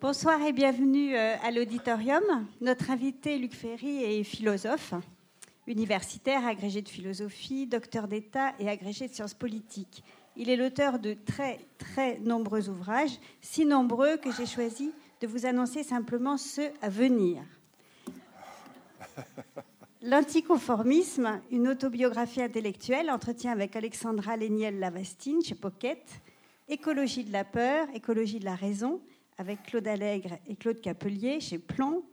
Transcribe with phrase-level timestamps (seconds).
[0.00, 2.22] Bonsoir et bienvenue euh, à l'auditorium.
[2.60, 4.94] Notre invité, Luc Ferry, est philosophe,
[5.66, 10.04] universitaire, agrégé de philosophie, docteur d'État et agrégé de sciences politiques.
[10.36, 15.46] Il est l'auteur de très, très nombreux ouvrages, si nombreux que j'ai choisi de vous
[15.46, 17.42] annoncer simplement ceux à venir.
[20.02, 26.04] L'anticonformisme, une autobiographie intellectuelle, entretien avec Alexandra Léniel-Lavastine chez Pocket,
[26.70, 29.00] Écologie de la peur, écologie de la raison,
[29.38, 32.04] avec Claude Allègre et Claude Capelier chez Plomb,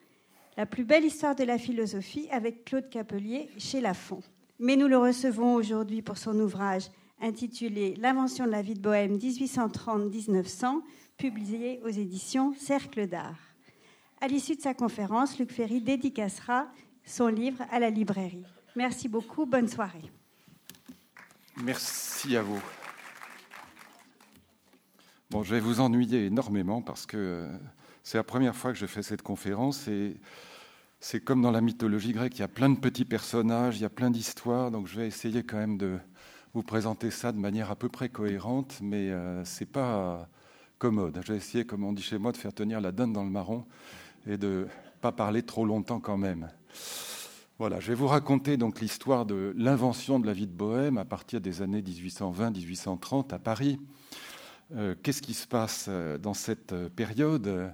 [0.58, 4.22] La plus belle histoire de la philosophie avec Claude Capelier chez Lafont.
[4.60, 6.90] Mais nous le recevons aujourd'hui pour son ouvrage
[7.20, 10.82] intitulé L'invention de la vie de Bohème 1830-1900,
[11.18, 13.40] publié aux éditions Cercle d'Art.
[14.22, 16.68] À l'issue de sa conférence, Luc Ferry dédicacera
[17.04, 18.46] son livre à la librairie.
[18.76, 20.12] Merci beaucoup, bonne soirée.
[21.58, 22.62] Merci à vous.
[25.44, 27.58] Je vais vous ennuyer énormément parce que euh,
[28.04, 30.16] c'est la première fois que je fais cette conférence et
[31.00, 33.86] c'est comme dans la mythologie grecque, il y a plein de petits personnages, il y
[33.86, 35.98] a plein d'histoires, donc je vais essayer quand même de
[36.54, 40.30] vous présenter ça de manière à peu près cohérente, mais euh, c'est pas
[40.78, 41.20] commode.
[41.26, 43.30] Je vais essayer, comme on dit chez moi, de faire tenir la donne dans le
[43.30, 43.66] marron
[44.28, 44.68] et de
[45.02, 46.50] pas parler trop longtemps quand même.
[47.58, 51.06] Voilà, je vais vous raconter donc l'histoire de l'invention de la vie de Bohème à
[51.06, 53.80] partir des années 1820-1830 à Paris.
[54.74, 57.72] Euh, qu'est-ce qui se passe euh, dans cette euh, période?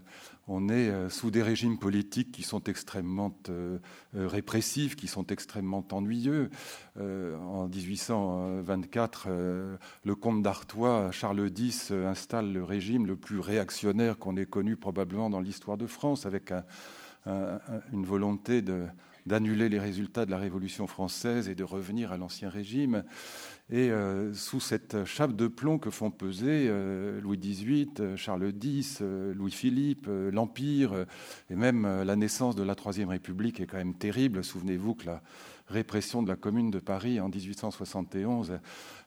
[0.48, 3.34] On est sous des régimes politiques qui sont extrêmement
[4.14, 6.50] répressifs, qui sont extrêmement ennuyeux.
[7.00, 9.30] En 1824,
[10.04, 15.30] le comte d'Artois, Charles X, installe le régime le plus réactionnaire qu'on ait connu probablement
[15.30, 16.52] dans l'histoire de France, avec
[17.28, 18.62] une volonté
[19.26, 23.04] d'annuler les résultats de la Révolution française et de revenir à l'ancien régime.
[23.74, 28.52] Et euh, sous cette chape de plomb que font peser euh, Louis XVIII, euh, Charles
[28.62, 31.06] X, Louis-Philippe, l'Empire,
[31.50, 34.44] et même la naissance de la Troisième République est quand même terrible.
[34.44, 35.22] Souvenez-vous que la
[35.68, 38.60] répression de la Commune de Paris en 1871,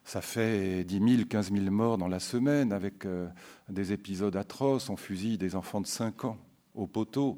[0.03, 3.07] ça fait 10 000, 15 000 morts dans la semaine, avec
[3.69, 4.89] des épisodes atroces.
[4.89, 6.39] On fusille des enfants de 5 ans
[6.75, 7.37] au poteau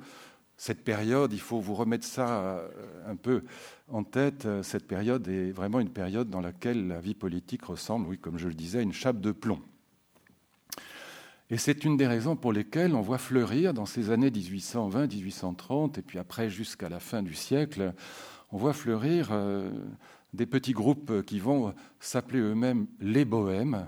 [0.57, 2.69] cette période, il faut vous remettre ça euh,
[3.07, 3.45] un peu
[3.89, 8.09] en tête, euh, cette période est vraiment une période dans laquelle la vie politique ressemble,
[8.09, 9.61] oui, comme je le disais, à une chape de plomb.
[11.51, 16.03] Et c'est une des raisons pour lesquelles on voit fleurir dans ces années 1820-1830, et
[16.03, 17.93] puis après jusqu'à la fin du siècle,
[18.51, 19.71] on voit fleurir euh,
[20.33, 23.87] des petits groupes qui vont s'appeler eux-mêmes les bohèmes,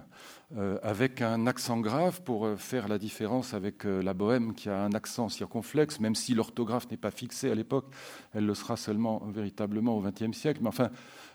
[0.57, 4.71] euh, avec un accent grave pour euh, faire la différence avec euh, la bohème qui
[4.71, 7.85] a un accent circonflexe, même si l'orthographe n'est pas fixée à l'époque,
[8.33, 10.61] elle le sera seulement véritablement au XXe siècle.
[10.63, 10.89] Mais enfin,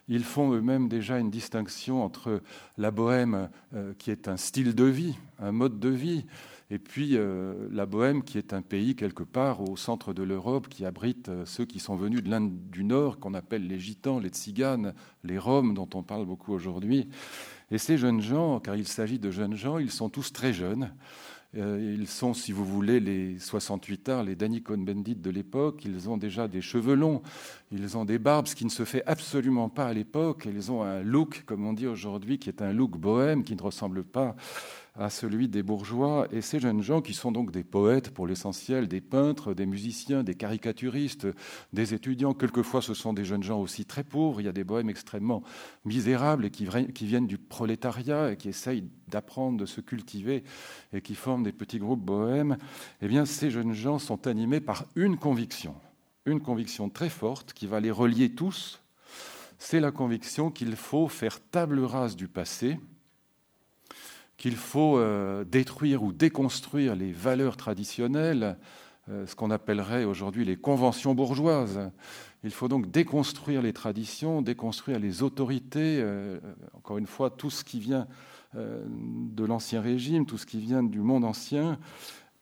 [0.07, 2.41] ils font eux-mêmes déjà une distinction entre
[2.79, 3.49] la bohème
[3.99, 6.25] qui est un style de vie, un mode de vie,
[6.71, 7.17] et puis
[7.71, 11.65] la Bohème, qui est un pays quelque part au centre de l'Europe, qui abrite ceux
[11.65, 14.93] qui sont venus de l'Inde du Nord, qu'on appelle les Gitans, les Tziganes,
[15.23, 17.07] les Roms, dont on parle beaucoup aujourd'hui.
[17.73, 20.93] Et ces jeunes gens, car il s'agit de jeunes gens, ils sont tous très jeunes.
[21.57, 25.83] Euh, ils sont, si vous voulez, les 68 arts, les Danny Cohn-Bendit de l'époque.
[25.83, 27.23] Ils ont déjà des cheveux longs,
[27.71, 30.47] ils ont des barbes, ce qui ne se fait absolument pas à l'époque.
[30.47, 33.61] Ils ont un look, comme on dit aujourd'hui, qui est un look bohème, qui ne
[33.63, 34.35] ressemble pas
[34.95, 36.27] à celui des bourgeois.
[36.31, 40.23] Et ces jeunes gens qui sont donc des poètes pour l'essentiel, des peintres, des musiciens,
[40.23, 41.27] des caricaturistes,
[41.71, 44.41] des étudiants, quelquefois ce sont des jeunes gens aussi très pauvres.
[44.41, 45.43] Il y a des bohèmes extrêmement
[45.85, 50.43] misérables et qui, qui viennent du prolétariat et qui essayent d'apprendre, de se cultiver
[50.93, 52.57] et qui forment des petits groupes bohèmes.
[53.01, 55.75] Eh bien, ces jeunes gens sont animés par une conviction,
[56.25, 58.79] une conviction très forte qui va les relier tous.
[59.57, 62.77] C'est la conviction qu'il faut faire table rase du passé
[64.43, 68.57] qu'il faut euh, détruire ou déconstruire les valeurs traditionnelles,
[69.07, 71.89] euh, ce qu'on appellerait aujourd'hui les conventions bourgeoises.
[72.43, 76.41] Il faut donc déconstruire les traditions, déconstruire les autorités, euh,
[76.73, 78.05] encore une fois, tout ce qui vient
[78.53, 81.79] de l'ancien régime, tout ce qui vient du monde ancien,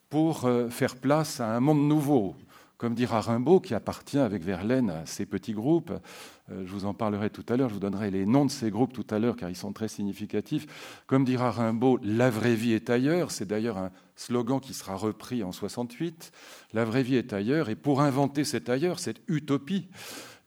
[0.10, 2.36] pour faire place à un monde nouveau,
[2.78, 5.94] comme dira Rimbaud, qui appartient avec Verlaine à ces petits groupes,
[6.66, 8.94] je vous en parlerai tout à l'heure, je vous donnerai les noms de ces groupes
[8.94, 11.04] tout à l'heure, car ils sont très significatifs.
[11.08, 13.32] Comme dira Rimbaud, la vraie vie est ailleurs.
[13.32, 16.32] C'est d'ailleurs un slogan qui sera repris en 68.
[16.74, 17.70] La vraie vie est ailleurs.
[17.70, 19.90] Et pour inventer cet ailleurs, cette utopie,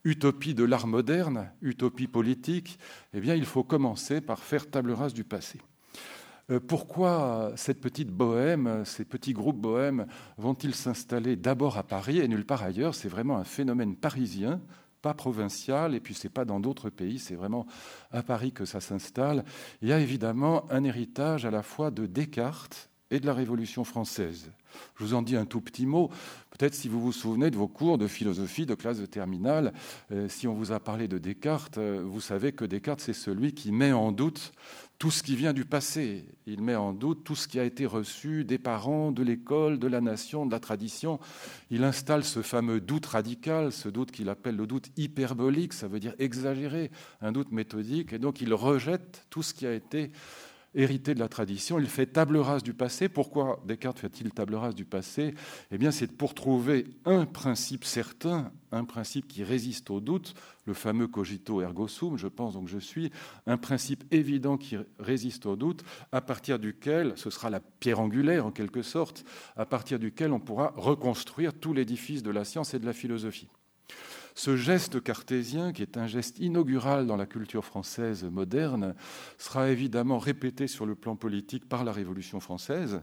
[0.03, 2.79] utopie de l'art moderne, utopie politique,
[3.13, 5.59] eh bien, il faut commencer par faire table rase du passé.
[6.51, 10.05] Euh, pourquoi cette petite bohème, ces petits groupes bohèmes
[10.37, 12.93] vont-ils s'installer d'abord à Paris et nulle part ailleurs?
[12.93, 14.61] C'est vraiment un phénomène parisien,
[15.05, 17.67] pas provincial, et puis c'est pas dans d'autres pays, c'est vraiment
[18.09, 19.45] à Paris que ça s'installe.
[19.83, 23.83] Il y a évidemment un héritage à la fois de Descartes et de la Révolution
[23.83, 24.49] française.
[24.97, 26.09] Je vous en dis un tout petit mot.
[26.49, 29.73] Peut-être si vous vous souvenez de vos cours de philosophie de classe de terminale,
[30.11, 33.53] euh, si on vous a parlé de Descartes, euh, vous savez que Descartes, c'est celui
[33.53, 34.53] qui met en doute
[34.97, 36.25] tout ce qui vient du passé.
[36.47, 39.87] Il met en doute tout ce qui a été reçu des parents, de l'école, de
[39.87, 41.19] la nation, de la tradition.
[41.69, 45.99] Il installe ce fameux doute radical, ce doute qu'il appelle le doute hyperbolique, ça veut
[45.99, 50.11] dire exagéré, un doute méthodique, et donc il rejette tout ce qui a été
[50.75, 51.79] hérité de la tradition.
[51.79, 53.09] Il fait table rase du passé.
[53.09, 55.33] Pourquoi Descartes fait-il table rase du passé?
[55.71, 60.35] Eh bien, c'est pour trouver un principe certain, un principe qui résiste au doute,
[60.65, 63.11] le fameux cogito ergo sum, je pense donc je suis,
[63.45, 68.45] un principe évident qui résiste au doute, à partir duquel, ce sera la pierre angulaire
[68.45, 69.23] en quelque sorte,
[69.55, 73.47] à partir duquel on pourra reconstruire tout l'édifice de la science et de la philosophie.
[74.37, 78.93] Ce geste cartésien, qui est un geste inaugural dans la culture française moderne,
[79.37, 83.01] sera évidemment répété sur le plan politique par la Révolution française.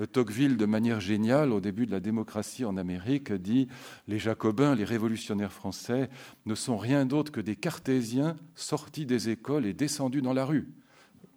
[0.00, 3.68] Euh, Tocqueville, de manière géniale, au début de la démocratie en Amérique, dit
[4.08, 6.10] Les Jacobins, les révolutionnaires français,
[6.44, 10.66] ne sont rien d'autre que des cartésiens sortis des écoles et descendus dans la rue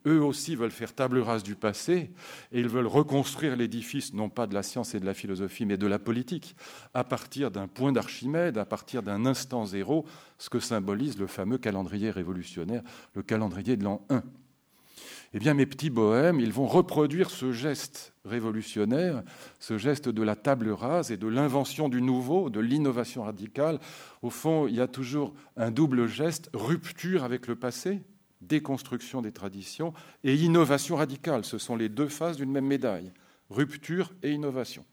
[0.08, 2.12] eux aussi veulent faire table rase du passé
[2.52, 5.78] et ils veulent reconstruire l'édifice, non pas de la science et de la philosophie, mais
[5.78, 6.56] de la politique,
[6.94, 10.06] à partir d'un point d'Archimède, à partir d'un instant zéro,
[10.38, 12.82] ce que symbolise le fameux calendrier révolutionnaire,
[13.14, 14.24] le calendrier de l'an 1.
[15.34, 19.24] Eh bien, mes petits bohèmes, ils vont reproduire ce geste révolutionnaire,
[19.60, 23.80] ce geste de la table rase et de l'invention du nouveau, de l'innovation radicale.
[24.22, 28.00] Au fond, il y a toujours un double geste, rupture avec le passé,
[28.42, 29.94] déconstruction des traditions
[30.24, 31.44] et innovation radicale.
[31.44, 33.12] Ce sont les deux faces d'une même médaille,
[33.50, 34.86] rupture et innovation.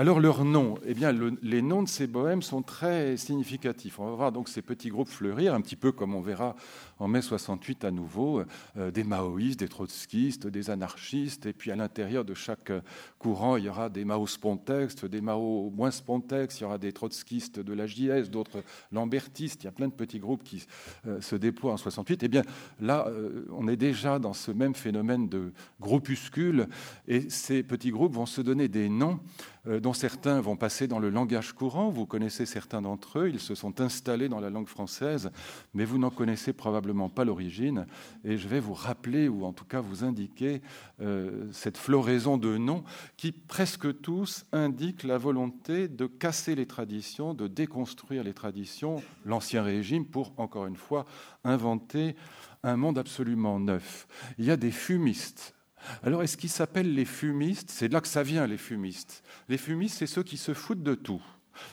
[0.00, 1.12] Alors leurs noms, eh bien,
[1.42, 4.00] les noms de ces bohèmes sont très significatifs.
[4.00, 6.56] On va voir donc ces petits groupes fleurir, un petit peu comme on verra
[6.98, 8.42] en mai 68 à nouveau,
[8.78, 12.72] euh, des maoïstes, des trotskistes, des anarchistes, et puis à l'intérieur de chaque
[13.18, 16.92] courant, il y aura des Mao spontex, des Mao moins spontex, il y aura des
[16.92, 20.64] trotskistes de la JS, d'autres lambertistes, il y a plein de petits groupes qui
[21.06, 22.22] euh, se déploient en 68.
[22.22, 22.42] Eh bien
[22.80, 26.68] là, euh, on est déjà dans ce même phénomène de groupuscule,
[27.06, 29.20] et ces petits groupes vont se donner des noms
[29.66, 31.90] dont certains vont passer dans le langage courant.
[31.90, 35.30] Vous connaissez certains d'entre eux, ils se sont installés dans la langue française,
[35.74, 37.86] mais vous n'en connaissez probablement pas l'origine.
[38.24, 40.62] Et je vais vous rappeler, ou en tout cas vous indiquer,
[41.00, 42.84] euh, cette floraison de noms
[43.16, 49.62] qui, presque tous, indiquent la volonté de casser les traditions, de déconstruire les traditions, l'Ancien
[49.62, 51.04] Régime, pour, encore une fois,
[51.44, 52.16] inventer
[52.62, 54.06] un monde absolument neuf.
[54.38, 55.54] Il y a des fumistes
[56.02, 57.70] alors, est-ce qu'ils s'appellent les fumistes?
[57.70, 59.22] C'est de là que ça vient, les fumistes.
[59.48, 61.22] Les fumistes, c'est ceux qui se foutent de tout.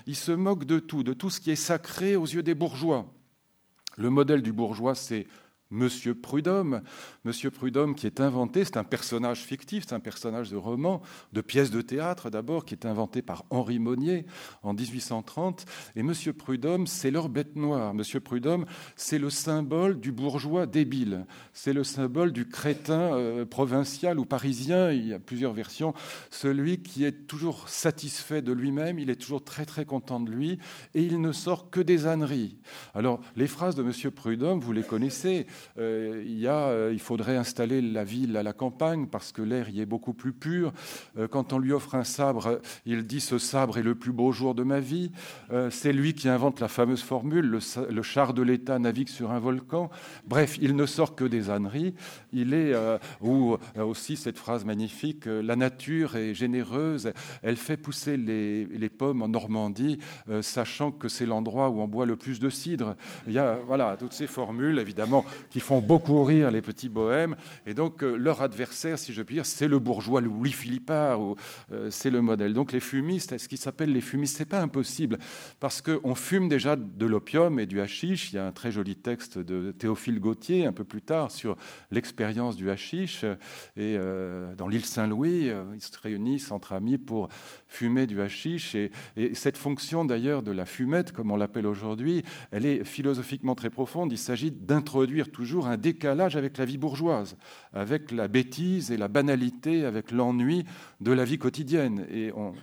[0.05, 3.13] Ils se moquent de tout, de tout ce qui est sacré aux yeux des bourgeois.
[3.97, 5.27] Le modèle du bourgeois, c'est
[5.69, 6.81] Monsieur Prudhomme.
[7.25, 11.01] Monsieur Prudhomme qui est inventé, c'est un personnage fictif, c'est un personnage de roman,
[11.33, 14.25] de pièce de théâtre d'abord, qui est inventé par Henri Monnier
[14.63, 15.65] en 1830.
[15.97, 17.93] Et Monsieur Prudhomme, c'est leur bête noire.
[17.93, 18.65] Monsieur Prudhomme,
[18.95, 21.25] c'est le symbole du bourgeois débile.
[21.51, 25.93] C'est le symbole du crétin euh, provincial ou parisien, il y a plusieurs versions.
[26.31, 30.59] Celui qui est toujours satisfait de lui-même, il est toujours très très content de lui,
[30.93, 32.57] et il ne sort que des âneries.
[32.93, 35.45] Alors, les phrases de Monsieur Prudhomme, vous les connaissez.
[35.77, 39.41] Euh, il, y a, euh, il faudrait installer la ville à la campagne parce que
[39.41, 40.73] l'air y est beaucoup plus pur.
[41.17, 44.31] Euh, quand on lui offre un sabre, il dit ce sabre est le plus beau
[44.31, 45.11] jour de ma vie.
[45.69, 47.59] C'est lui qui invente la fameuse formule
[47.89, 49.89] le, char de l'État navigue sur un volcan.
[50.25, 51.93] Bref, il ne sort que des âneries.
[52.33, 52.73] Il est,
[53.21, 57.11] ou aussi cette phrase magnifique la nature est généreuse,
[57.43, 59.99] elle fait pousser les, les pommes en Normandie,
[60.41, 62.95] sachant que c'est l'endroit où on boit le plus de cidre.
[63.27, 67.35] Il y a voilà, toutes ces formules, évidemment, qui font beaucoup rire les petits bohèmes.
[67.65, 71.35] Et donc, euh, leur adversaire, si je puis dire, c'est le bourgeois Louis Philippard, ou
[71.71, 72.53] euh, c'est le modèle.
[72.53, 75.17] Donc, les fumistes, ce qui s'appelle les fumistes, c'est pas impossible,
[75.59, 78.31] parce qu'on fume déjà de l'opium et du hashish.
[78.31, 81.55] Il y a un très joli texte de Théophile Gautier, un peu plus tard, sur
[81.91, 83.23] l'expérience du hashish.
[83.23, 87.29] Et euh, dans l'île Saint-Louis, ils se réunissent entre amis pour
[87.67, 88.75] fumer du hashish.
[88.75, 93.55] Et, et cette fonction, d'ailleurs, de la fumette, comme on l'appelle aujourd'hui, elle est philosophiquement
[93.55, 94.11] très profonde.
[94.11, 97.37] Il s'agit d'introduire toujours un décalage avec la vie bourgeoise,
[97.71, 100.65] avec la bêtise et la banalité, avec l'ennui
[100.99, 102.07] de la vie quotidienne.
[102.11, 102.55] Et on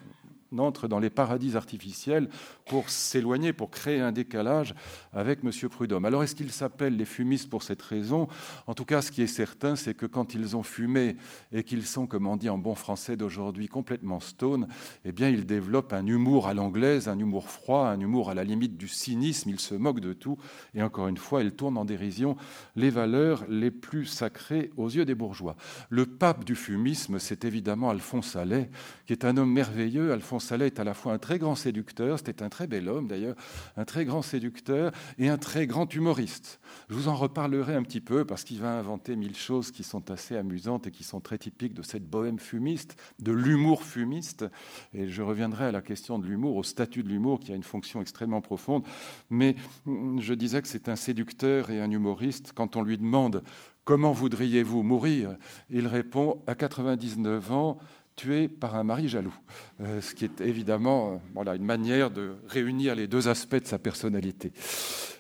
[0.60, 2.28] entre dans les paradis artificiels
[2.66, 4.74] pour s'éloigner, pour créer un décalage
[5.12, 5.50] avec M.
[5.68, 6.04] Prudhomme.
[6.04, 8.28] Alors est-ce qu'ils s'appellent les fumistes pour cette raison?
[8.66, 11.16] En tout cas, ce qui est certain, c'est que quand ils ont fumé
[11.52, 14.68] et qu'ils sont, comme on dit en bon français d'aujourd'hui, complètement stone,
[15.04, 18.44] eh bien, ils développent un humour à l'anglaise, un humour froid, un humour à la
[18.44, 19.50] limite du cynisme.
[19.50, 20.38] Ils se moquent de tout.
[20.74, 22.36] Et encore une fois, ils tournent en dérision
[22.76, 25.56] les valeurs les plus sacrées aux yeux des bourgeois.
[25.88, 28.70] Le pape du fumisme, c'est évidemment Alphonse Allais,
[29.06, 30.12] qui est un homme merveilleux.
[30.12, 33.08] Alphonse Allais est à la fois un très grand séducteur, c'était un très bel homme
[33.08, 33.36] d'ailleurs,
[33.76, 36.60] un très grand séducteur et un très grand humoriste.
[36.88, 40.10] Je vous en reparlerai un petit peu parce qu'il va inventer mille choses qui sont
[40.10, 44.44] assez amusantes et qui sont très typiques de cette bohème fumiste, de l'humour fumiste.
[44.92, 47.62] Et je reviendrai à la question de l'humour, au statut de l'humour qui a une
[47.62, 48.84] fonction extrêmement profonde.
[49.30, 52.52] Mais je disais que c'est un séducteur et un humoriste.
[52.54, 53.42] Quand on lui demande
[53.84, 55.36] comment voudriez-vous mourir,
[55.70, 57.78] il répond à 99 ans
[58.16, 59.34] tué par un mari jaloux,
[59.80, 63.66] euh, ce qui est évidemment euh, voilà, une manière de réunir les deux aspects de
[63.66, 64.52] sa personnalité.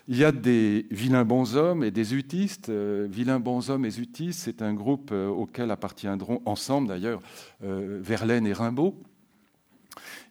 [0.06, 2.68] Il y a des vilains bonshommes et des utistes.
[2.68, 7.20] Euh, vilains bonshommes et utistes, c'est un groupe auquel appartiendront ensemble d'ailleurs
[7.60, 8.94] Verlaine et Rimbaud.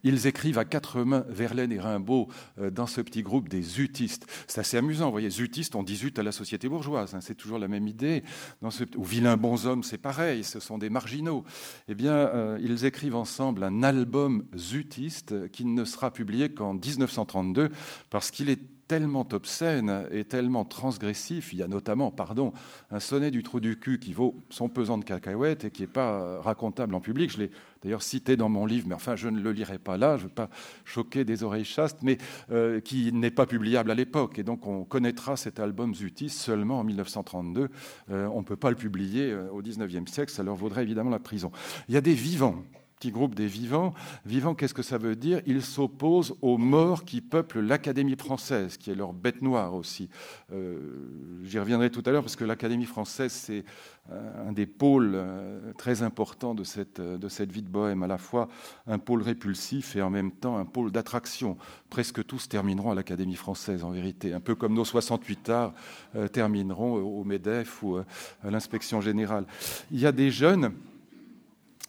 [0.04, 2.28] Ils écrivent à quatre mains, Verlaine et Rimbaud,
[2.60, 4.26] euh, dans ce petit groupe des utistes.
[4.48, 7.36] C'est assez amusant, vous voyez, utistes, on dit zut à la société bourgeoise, hein, c'est
[7.36, 8.24] toujours la même idée.
[8.62, 11.44] Dans ce, ou vilains bonshommes, c'est pareil, ce sont des marginaux.
[11.88, 17.70] Eh bien, euh, ils écrivent ensemble un album zutiste qui ne sera publié qu'en 1932
[18.10, 21.54] parce qu'il est tellement obscène et tellement transgressif.
[21.54, 22.54] Il y a notamment, pardon,
[22.92, 25.88] un sonnet du trou du cul qui vaut son pesant de cacahuètes et qui n'est
[25.88, 27.32] pas racontable en public.
[27.32, 27.52] Je l'ai
[27.84, 30.28] d'ailleurs cité dans mon livre, mais enfin je ne le lirai pas là, je ne
[30.28, 30.50] veux pas
[30.86, 32.18] choquer des oreilles chastes, mais
[32.52, 34.40] euh, qui n'est pas publiable à l'époque.
[34.40, 37.70] Et donc on connaîtra cet album Zutis seulement en 1932.
[38.12, 41.10] Euh, on ne peut pas le publier euh, au XIXe siècle, ça leur vaudrait évidemment
[41.10, 41.52] la prison.
[41.88, 42.64] Il y a des vivants
[43.12, 43.94] groupe des vivants.
[44.26, 45.42] Vivants, qu'est-ce que ça veut dire?
[45.46, 50.10] Ils s'opposent aux morts qui peuplent l'Académie française, qui est leur bête noire aussi.
[50.52, 50.78] Euh,
[51.44, 53.64] j'y reviendrai tout à l'heure parce que l'Académie française, c'est
[54.12, 58.18] un des pôles euh, très importants de cette, de cette vie de bohème, à la
[58.18, 58.50] fois
[58.86, 61.58] un pôle répulsif et en même temps un pôle d'attraction.
[61.90, 65.74] Presque tous termineront à l'Académie française, en vérité, un peu comme nos 68 arts
[66.16, 69.46] euh, termineront au MEDEF ou à l'inspection générale.
[69.92, 70.74] Il y a des jeunes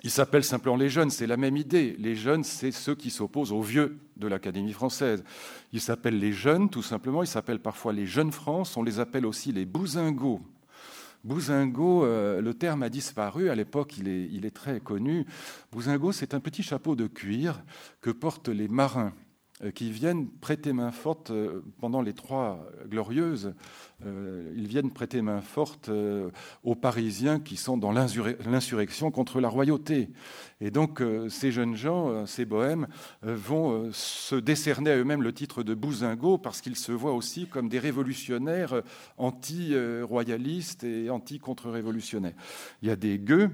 [0.04, 1.96] ils s'appellent simplement les jeunes, c'est la même idée.
[1.98, 5.24] Les jeunes, c'est ceux qui s'opposent aux vieux de l'Académie française.
[5.72, 7.22] Ils s'appellent les jeunes, tout simplement.
[7.22, 8.76] Ils s'appellent parfois les jeunes France.
[8.76, 10.42] On les appelle aussi les bousingots.
[11.24, 13.48] Bousingot, euh, le terme a disparu.
[13.48, 15.24] À l'époque, il est, il très connu.
[15.72, 17.62] Bousingot, c'est un petit chapeau de cuir
[18.02, 19.14] que portent les marins
[19.70, 23.54] qui viennent prêter main forte euh, pendant les trois glorieuses.
[24.04, 25.90] Euh, ils viennent prêter main forte
[26.62, 30.10] aux Parisiens qui sont dans l'insurrection contre la royauté.
[30.60, 32.86] Et donc ces jeunes gens, ces bohèmes,
[33.22, 37.68] vont se décerner à eux-mêmes le titre de bousingot parce qu'ils se voient aussi comme
[37.68, 38.82] des révolutionnaires
[39.16, 42.34] anti-royalistes et anti-contre-révolutionnaires.
[42.82, 43.50] Il y a des gueux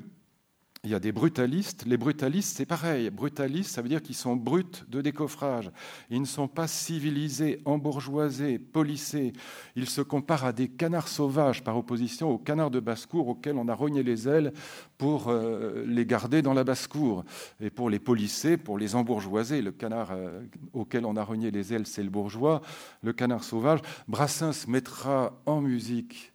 [0.82, 1.84] il y a des brutalistes.
[1.86, 3.10] Les brutalistes, c'est pareil.
[3.10, 5.70] Brutalistes, ça veut dire qu'ils sont bruts de décoffrage.
[6.08, 9.34] Ils ne sont pas civilisés, embourgeoisés, polissés.
[9.76, 13.68] Ils se comparent à des canards sauvages par opposition aux canards de basse-cour auxquels on
[13.68, 14.54] a rogné les ailes
[14.96, 17.24] pour euh, les garder dans la basse-cour.
[17.60, 20.40] Et pour les polisser, pour les embourgeoiser, le canard euh,
[20.72, 22.62] auquel on a rogné les ailes, c'est le bourgeois.
[23.02, 23.80] Le canard sauvage.
[24.08, 26.32] Brassens mettra en musique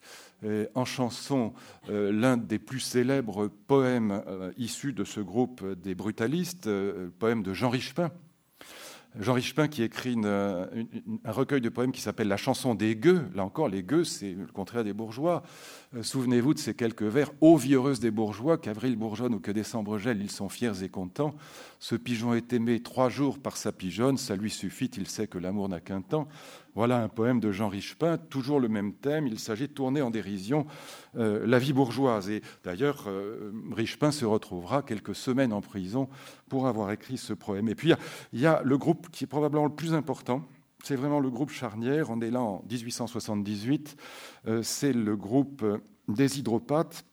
[0.76, 1.54] en chanson
[1.90, 7.44] euh, l'un des plus célèbres poèmes euh, issus de ce groupe des brutalistes, euh, poème
[7.44, 8.12] de Jean Richepin.
[9.18, 13.30] Jean Richepin qui écrit un recueil de poèmes qui s'appelle La chanson des gueux.
[13.34, 15.42] Là encore, les gueux, c'est le contraire des bourgeois.
[16.02, 17.32] Souvenez-vous de ces quelques vers.
[17.40, 21.34] Ô vie des bourgeois, qu'avril bourgeonne ou que décembre gèle, ils sont fiers et contents.
[21.80, 25.38] Ce pigeon est aimé trois jours par sa pigeonne, ça lui suffit, il sait que
[25.38, 26.28] l'amour n'a qu'un temps.
[26.76, 29.28] Voilà un poème de Jean Richepin, toujours le même thème.
[29.28, 30.68] Il s'agit de tourner en dérision
[31.16, 32.30] euh, la vie bourgeoise.
[32.30, 36.10] Et d'ailleurs, euh, Richepin se retrouvera quelques semaines en prison
[36.50, 37.70] pour avoir écrit ce poème.
[37.70, 37.94] Et puis,
[38.34, 40.44] il y, a le groupe qui est probablement le plus important.
[40.84, 42.10] C'est vraiment le groupe charnière.
[42.10, 43.96] On est là en 1878.
[44.48, 45.64] Euh, c'est le groupe
[46.10, 47.06] des hydropathes.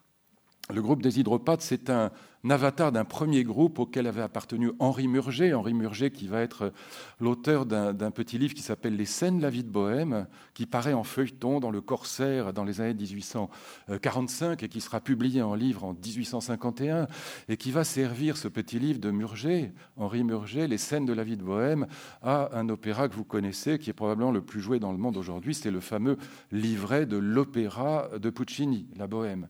[0.75, 2.11] Le groupe des hydropathes, c'est un
[2.51, 5.55] avatar d'un premier groupe auquel avait appartenu Henri Murger.
[5.55, 6.73] Henri Murger qui va être
[7.21, 10.93] l'auteur d'un petit livre qui s'appelle Les scènes de la vie de Bohème, qui paraît
[10.93, 15.85] en feuilleton dans le Corsaire dans les années 1845 et qui sera publié en livre
[15.85, 17.07] en 1851
[17.49, 21.25] et qui va servir ce petit livre de Murger, Henri Murger, Les scènes de la
[21.25, 21.87] vie de Bohème,
[22.23, 25.17] à un opéra que vous connaissez, qui est probablement le plus joué dans le monde
[25.17, 25.55] aujourd'hui.
[25.55, 26.17] C'est le fameux
[26.51, 29.49] livret de l'opéra de Puccini, La Bohème.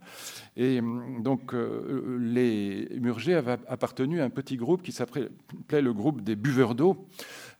[0.56, 0.80] Et
[1.20, 5.30] donc, euh, les et Murger avait appartenu à un petit groupe qui s'appelait
[5.70, 7.08] le groupe des buveurs d'eau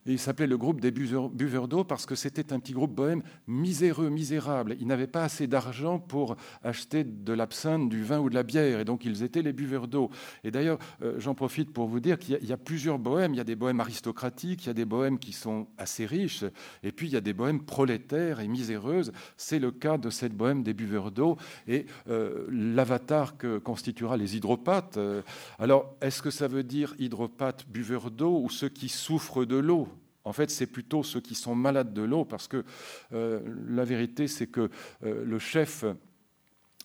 [0.06, 4.10] il s'appelait le groupe des buveurs d'eau parce que c'était un petit groupe bohème miséreux,
[4.10, 4.76] misérable.
[4.80, 8.80] Ils n'avaient pas assez d'argent pour acheter de l'absinthe, du vin ou de la bière.
[8.80, 10.10] Et donc, ils étaient les buveurs d'eau.
[10.42, 13.34] Et d'ailleurs, euh, j'en profite pour vous dire qu'il y, a plusieurs bohèmes.
[13.34, 16.44] Il y a des bohèmes aristocratiques, il y a des bohèmes qui sont assez riches.
[16.82, 19.12] Et puis, il y a des bohèmes prolétaires et miséreuses.
[19.36, 21.36] C'est le cas de cette bohème des buveurs d'eau.
[21.68, 24.96] Et euh, l'avatar que constituera les hydropathes.
[24.96, 25.22] Euh,
[25.60, 29.91] alors, est-ce que ça veut dire hydropathes, buveurs d'eau ou ceux qui souffrent de l'eau?
[30.24, 32.64] En fait, c'est plutôt ceux qui sont malades de l'eau, parce que
[33.12, 34.70] euh, la vérité, c'est que
[35.04, 35.84] euh, le chef,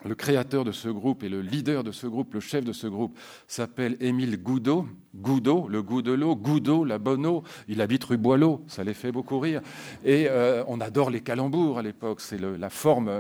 [0.06, 2.88] le créateur de ce groupe et le leader de ce groupe, le chef de ce
[2.88, 3.18] groupe,
[3.48, 4.88] s'appelle Émile Goudot.
[5.18, 7.44] Goudot, le goût de l'eau, Goudot, la bonne eau.
[7.68, 9.62] Il habite rue Boileau, ça les fait beaucoup rire.
[10.04, 12.22] Et euh, on adore les calembours à l'époque.
[12.22, 13.12] C'est la forme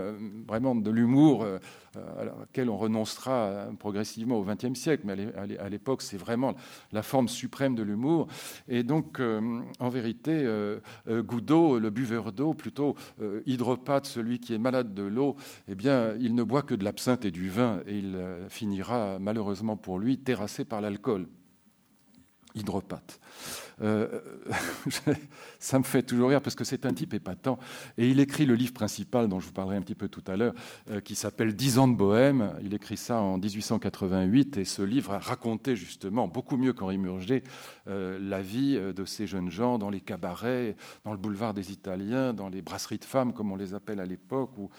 [0.47, 1.45] vraiment de l'humour
[1.95, 5.15] à laquelle on renoncera progressivement au XXe siècle, mais
[5.57, 6.55] à l'époque, c'est vraiment
[6.91, 8.27] la forme suprême de l'humour.
[8.67, 12.95] Et donc, euh, en vérité, euh, euh, Goudot, le buveur d'eau, plutôt
[13.45, 15.35] hydropathe, celui qui est malade de l'eau,
[15.67, 18.17] eh bien, il ne boit que de l'absinthe et du vin, et il
[18.49, 21.27] finira, malheureusement pour lui, terrassé par l'alcool.
[22.57, 23.19] Hydropathe.
[23.81, 24.19] Euh,
[25.59, 27.59] ça me fait toujours rire parce que c'est un type épatant.
[27.97, 30.35] Et il écrit le livre principal dont je vous parlerai un petit peu tout à
[30.35, 30.53] l'heure,
[30.89, 32.53] euh, qui s'appelle Dix ans de Bohème.
[32.63, 37.43] Il écrit ça en 1888 et ce livre a raconté justement, beaucoup mieux qu'Henri Murger,
[37.87, 42.33] euh, la vie de ces jeunes gens dans les cabarets, dans le boulevard des Italiens,
[42.33, 44.69] dans les brasseries de femmes, comme on les appelle à l'époque, ou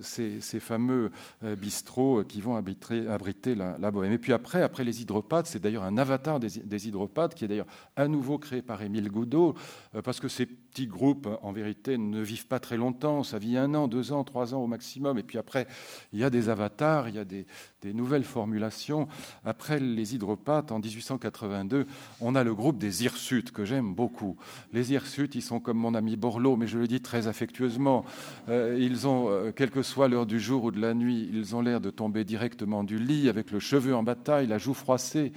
[0.00, 1.10] ces, fameux
[1.42, 4.12] bistrots qui vont abriter, la, bohème.
[4.12, 7.48] Et puis après, après les hydropathes, c'est d'ailleurs un avatar des, des hydropathes qui est
[7.48, 7.66] d'ailleurs
[8.02, 9.54] à nouveau créé par Émile Goudot,
[9.94, 13.22] euh, parce que ces petits groupes, en vérité, ne vivent pas très longtemps.
[13.22, 15.18] Ça vit un an, deux ans, trois ans au maximum.
[15.18, 15.66] Et puis après,
[16.12, 17.46] il y a des avatars, il y a des,
[17.84, 19.08] nouvelles formulations.
[19.44, 21.86] Après les hydropathes, en 1882,
[22.20, 24.36] on a le groupe des hirsutes, que j'aime beaucoup.
[24.72, 28.04] Les hirsutes, ils sont comme mon ami Borloo, mais je le dis très affectueusement.
[28.48, 31.54] Euh, ils ont, euh, quelle que soit l'heure du jour ou de la nuit, ils
[31.54, 35.32] ont l'air de tomber directement du lit, avec le cheveu en bataille, la joue froissée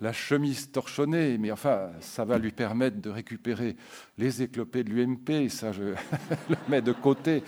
[0.00, 3.76] la chemise torchonnée, mais enfin, ça va lui permettre de récupérer
[4.16, 5.82] les éclopés de l'UMP, ça je
[6.48, 7.42] le mets de côté.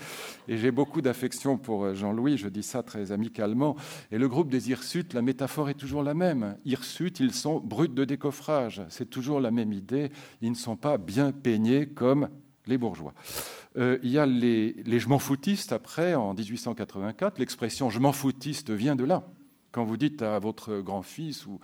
[0.47, 3.75] Et j'ai beaucoup d'affection pour euh, Jean-Louis, je dis ça très amicalement.
[4.11, 6.57] Et le groupe des hirsutes, la métaphore est toujours la même.
[6.65, 10.97] Hirsutes, ils sont bruts de décoffrage, c'est toujours la même idée, ils ne sont pas
[10.97, 12.29] bien peignés comme
[12.67, 13.13] les bourgeois.
[13.77, 18.11] Euh, il y a les, les je m'en foutistes après, en 1884, l'expression je m'en
[18.11, 19.23] foutiste vient de là.
[19.71, 21.59] Quand vous dites à votre grand-fils ou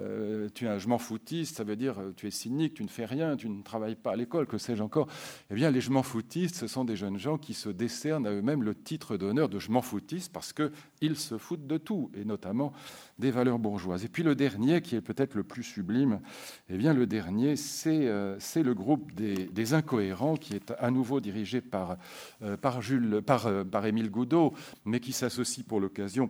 [0.00, 2.82] euh, tu es un je m'en foutiste, ça veut dire euh, tu es cynique, tu
[2.82, 5.06] ne fais rien, tu ne travailles pas à l'école, que sais-je encore.
[5.50, 8.32] Eh bien, les je m'en foutistes, ce sont des jeunes gens qui se décernent à
[8.32, 12.24] eux-mêmes le titre d'honneur de je m'en foutiste parce qu'ils se foutent de tout, et
[12.24, 12.72] notamment
[13.20, 14.04] des valeurs bourgeoises.
[14.04, 16.20] Et puis le dernier, qui est peut-être le plus sublime,
[16.68, 21.60] eh bien, le dernier, c'est euh, le groupe des, incohérents qui est à nouveau dirigé
[21.60, 21.96] par,
[22.60, 24.52] par, Jules, par, par Émile Goudot,
[24.84, 26.28] mais qui s'associe pour l'occasion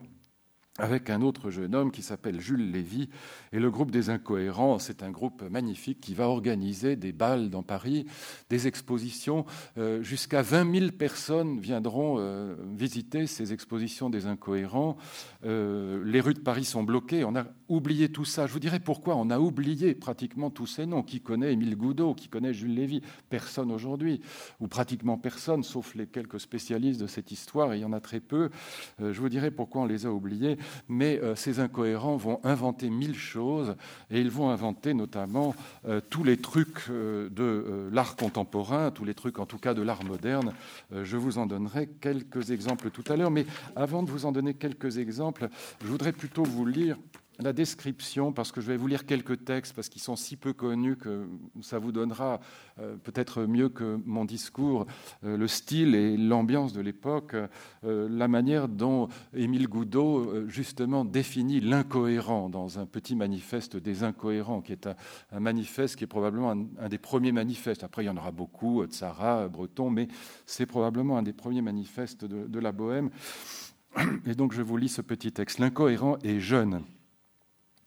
[0.78, 3.10] avec un autre jeune homme qui s'appelle Jules Lévy.
[3.52, 7.62] Et le groupe des Incohérents, c'est un groupe magnifique qui va organiser des balles dans
[7.62, 8.06] Paris,
[8.48, 9.44] des expositions.
[9.76, 14.96] Euh, jusqu'à 20 000 personnes viendront euh, visiter ces expositions des Incohérents.
[15.44, 17.24] Euh, les rues de Paris sont bloquées.
[17.24, 18.46] On a oublié tout ça.
[18.46, 21.02] Je vous dirai pourquoi on a oublié pratiquement tous ces noms.
[21.02, 23.02] Qui connaît Émile Goudot Qui connaît Jules Lévy?
[23.30, 24.20] Personne aujourd'hui,
[24.60, 28.20] ou pratiquement personne, sauf les quelques spécialistes de cette histoire, il y en a très
[28.20, 28.50] peu.
[29.00, 30.58] je vous dirai pourquoi on les a oubliés
[30.88, 33.74] mais euh, ces incohérents vont inventer mille choses
[34.10, 35.54] et ils vont inventer notamment
[35.86, 39.82] euh, tous les trucs euh, de l'art contemporain, tous les trucs en tout cas de
[39.82, 40.52] l'art moderne.
[40.92, 44.54] je vous en donnerai quelques exemples tout à l'heure, mais avant de vous en donner
[44.54, 45.48] quelques exemples,
[45.82, 46.98] je voudrais plutôt vous lire
[47.38, 50.52] la description, parce que je vais vous lire quelques textes, parce qu'ils sont si peu
[50.52, 51.26] connus que
[51.60, 52.40] ça vous donnera
[52.78, 54.86] euh, peut-être mieux que mon discours
[55.24, 57.34] euh, le style et l'ambiance de l'époque,
[57.84, 64.60] euh, la manière dont Émile Goudot justement définit l'incohérent dans un petit manifeste des incohérents,
[64.60, 64.88] qui est
[65.32, 67.82] un, manifeste qui est probablement un, des premiers manifestes.
[67.82, 70.08] Après, il y en aura beaucoup, Tsara, Breton, mais
[70.46, 73.10] c'est probablement un des premiers manifestes de, de la Bohème.
[74.26, 75.58] Et donc, je vous lis ce petit texte.
[75.58, 76.82] L'incohérent est jeune.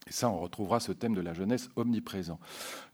[0.07, 2.39] Et ça, on retrouvera ce thème de la jeunesse omniprésent.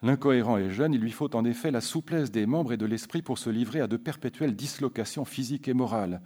[0.01, 3.21] L'incohérent est jeune, il lui faut en effet la souplesse des membres et de l'esprit
[3.21, 6.21] pour se livrer à de perpétuelles dislocations physiques et morales.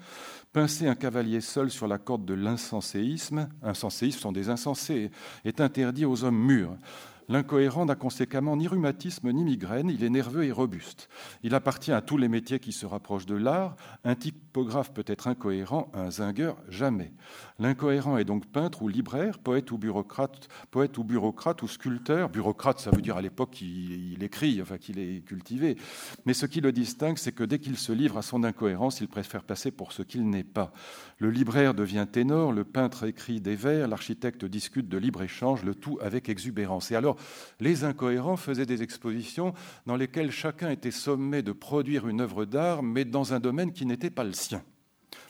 [0.54, 5.10] Pincer un cavalier seul sur la corde de l'insenséisme, insenséisme sont des insensés,
[5.44, 6.78] est interdit aux hommes mûrs.
[7.28, 11.10] L'incohérent n'a conséquemment ni rhumatisme ni migraine, il est nerveux et robuste.
[11.44, 13.76] Il appartient à tous les métiers qui se rapprochent de l'art.
[14.04, 17.14] Un typographe peut être incohérent, un zingueur jamais.
[17.58, 22.30] L'incohérent est donc peintre ou libraire, poète ou bureaucrate, poète ou bureaucrate ou sculpteur.
[22.30, 25.78] Bureaucrate, ça veut dire à l'époque qu'il écrit, enfin qu'il est cultivé.
[26.26, 29.08] Mais ce qui le distingue, c'est que dès qu'il se livre à son incohérence, il
[29.08, 30.74] préfère passer pour ce qu'il n'est pas.
[31.18, 35.98] Le libraire devient ténor, le peintre écrit des vers, l'architecte discute de libre-échange, le tout
[36.02, 36.92] avec exubérance.
[36.92, 37.15] Et alors,
[37.60, 39.54] les incohérents faisaient des expositions
[39.86, 43.86] dans lesquelles chacun était sommé de produire une œuvre d'art, mais dans un domaine qui
[43.86, 44.62] n'était pas le sien.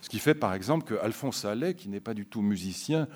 [0.05, 3.07] Ce qui fait par exemple que Alphonse Allais, qui n'est pas du tout musicien,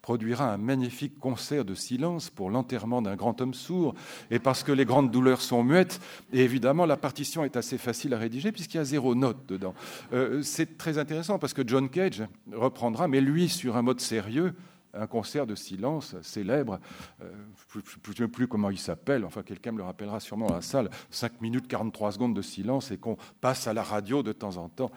[0.00, 3.94] produira un magnifique concert de silence pour l'enterrement d'un grand homme sourd,
[4.30, 6.00] et parce que les grandes douleurs sont muettes,
[6.32, 9.74] et évidemment la partition est assez facile à rédiger puisqu'il y a zéro note dedans.
[10.14, 14.54] Euh, c'est très intéressant parce que John Cage reprendra, mais lui sur un mode sérieux,
[14.98, 16.80] un concert de silence célèbre,
[17.22, 17.30] euh,
[17.74, 20.62] je ne sais plus comment il s'appelle, enfin quelqu'un me le rappellera sûrement dans la
[20.62, 24.56] salle, 5 minutes 43 secondes de silence et qu'on passe à la radio de temps
[24.56, 24.90] en temps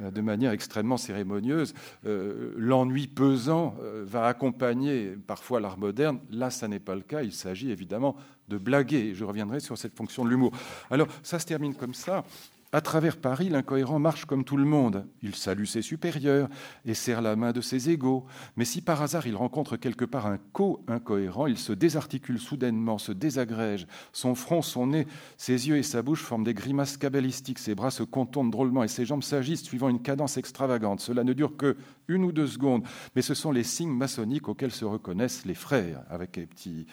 [0.00, 1.74] euh, de manière extrêmement cérémonieuse.
[2.06, 6.20] Euh, l'ennui pesant va accompagner parfois l'art moderne.
[6.30, 7.22] Là, ça n'est pas le cas.
[7.22, 8.16] Il s'agit évidemment
[8.48, 9.14] de blaguer.
[9.14, 10.52] Je reviendrai sur cette fonction de l'humour.
[10.90, 12.24] Alors, ça se termine comme ça.
[12.70, 15.06] À travers Paris, l'incohérent marche comme tout le monde.
[15.22, 16.50] Il salue ses supérieurs
[16.84, 18.26] et serre la main de ses égaux.
[18.56, 23.12] Mais si par hasard il rencontre quelque part un co-incohérent, il se désarticule soudainement, se
[23.12, 23.86] désagrège.
[24.12, 25.06] Son front, son nez,
[25.38, 27.58] ses yeux et sa bouche forment des grimaces cabalistiques.
[27.58, 31.00] Ses bras se contournent drôlement et ses jambes s'agissent suivant une cadence extravagante.
[31.00, 31.74] Cela ne dure que
[32.06, 32.84] une ou deux secondes,
[33.16, 36.86] mais ce sont les signes maçonniques auxquels se reconnaissent les frères, avec les petits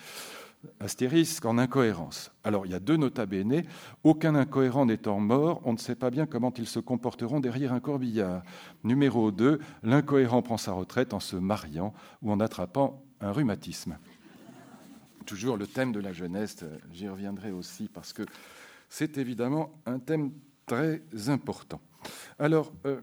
[0.79, 2.31] astérisque en incohérence.
[2.43, 3.63] Alors il y a deux nota bene.
[4.03, 7.79] Aucun incohérent n'étant mort, on ne sait pas bien comment ils se comporteront derrière un
[7.79, 8.43] corbillard.
[8.83, 13.97] Numéro 2, l'incohérent prend sa retraite en se mariant ou en attrapant un rhumatisme.
[15.25, 18.23] Toujours le thème de la jeunesse, j'y reviendrai aussi parce que
[18.89, 20.31] c'est évidemment un thème
[20.65, 21.81] très important.
[22.37, 23.01] Alors, euh,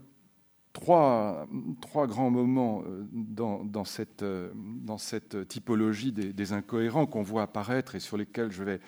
[0.72, 1.46] trois,
[1.80, 7.22] trois grands moments euh, dans, dans, cette, euh, dans cette, typologie des, des incohérents qu'on
[7.22, 8.80] voit apparaître et sur lesquels je vais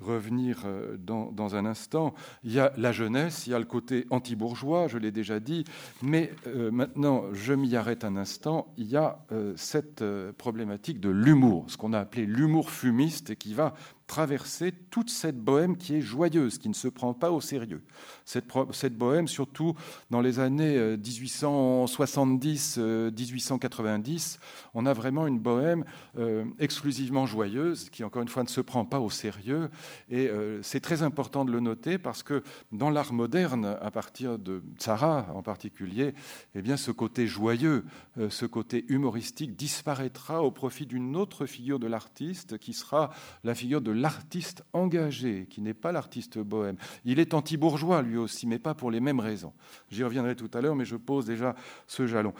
[0.00, 2.14] revenir euh, dans, dans, un instant.
[2.42, 5.64] Il y a la jeunesse, il y a le côté anti-bourgeois, je l'ai déjà dit,
[6.02, 6.32] mais
[6.72, 8.72] maintenant je m'y arrête un instant.
[8.78, 9.18] Il y a
[9.56, 10.02] cette
[10.38, 13.74] problématique de l'humour, ce qu'on a appelé l'humour fumiste et qui va
[14.10, 17.80] traverser toute cette bohème qui est joyeuse, qui ne se prend pas au sérieux.
[18.24, 19.76] Cette, cette bohème, surtout
[20.10, 24.38] dans les années 1870-1890, euh,
[24.74, 25.84] on a vraiment une bohème
[26.18, 29.70] euh, exclusivement joyeuse, qui encore une fois ne se prend pas au sérieux.
[30.08, 32.42] Et euh, c'est très important de le noter parce que
[32.72, 36.14] dans l'art moderne, à partir de Tzara en particulier,
[36.56, 37.84] eh bien, ce côté joyeux,
[38.28, 43.10] ce côté humoristique disparaîtra au profit d'une autre figure de l'artiste qui sera
[43.44, 46.76] la figure de l'artiste engagé, qui n'est pas l'artiste bohème.
[47.04, 49.52] Il est anti-bourgeois lui aussi, mais pas pour les mêmes raisons.
[49.90, 51.54] J'y reviendrai tout à l'heure, mais je pose déjà
[51.86, 52.32] ce jalon.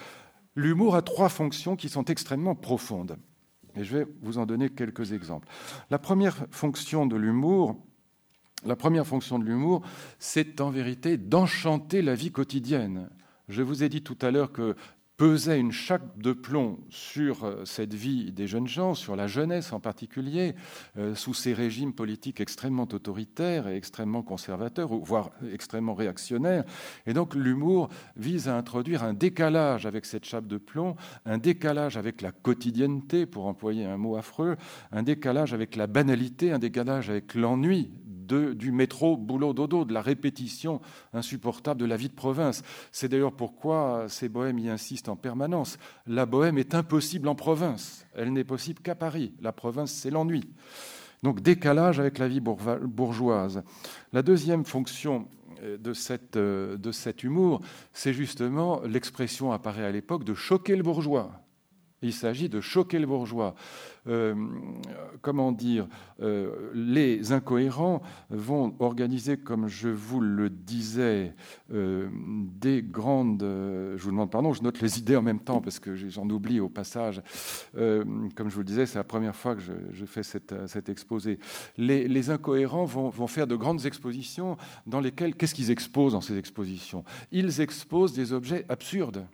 [0.57, 3.17] L'humour a trois fonctions qui sont extrêmement profondes.
[3.77, 5.49] Et je vais vous en donner quelques exemples.
[5.91, 7.77] La première fonction de l'humour,
[8.65, 9.83] la première fonction de l'humour,
[10.19, 13.09] c'est en vérité d'enchanter la vie quotidienne.
[13.49, 14.77] Je vous ai dit tout à l'heure que
[15.21, 19.75] pesait une chape de plomb sur euh, cette vie des jeunes gens, sur la jeunesse
[19.75, 20.55] en particulier,
[20.97, 26.65] euh, sous ces régimes politiques extrêmement autoritaires et extrêmement conservateurs, voire extrêmement réactionnaires.
[27.05, 31.99] Et donc l'humour vise à introduire un décalage avec cette chape de plomb, un décalage
[31.99, 34.57] avec la quotidienneté, pour employer un mot affreux,
[34.91, 37.91] un décalage avec la banalité, un décalage avec l'ennui
[38.33, 40.81] du métro boulot dodo, de la répétition
[41.13, 42.63] insupportable de la vie de province.
[42.93, 45.79] C'est d'ailleurs pourquoi ces bohèmes y insistent en permanence.
[46.07, 48.07] La bohème est impossible en province.
[48.15, 49.35] Elle n'est possible qu'à Paris.
[49.41, 50.49] La province, c'est l'ennui.
[51.23, 53.63] Donc décalage avec la vie bourgeoise.
[54.13, 55.29] La deuxième fonction
[55.63, 57.61] euh, de, cette, euh, de cet humour,
[57.93, 61.40] c'est justement l'expression apparaît à l'époque de choquer le bourgeois.
[62.03, 63.55] Il s'agit de choquer le bourgeois.
[64.07, 64.35] Euh,
[65.21, 65.87] comment dire,
[66.23, 71.35] euh, les incohérents vont organiser, comme je vous le disais,
[71.73, 72.09] euh,
[72.59, 73.43] des grandes.
[73.43, 76.61] je vous demande pardon, je note les idées en même temps parce que j'en oublie
[76.61, 77.23] au passage.
[77.75, 81.39] comme je vous le disais, c'est la première fois que je, fais cet exposé.
[81.77, 87.05] Les, incohérents vont, faire de grandes expositions dans lesquelles, qu'est-ce qu'ils exposent dans ces expositions?
[87.33, 89.27] Ils exposent des objets absurdes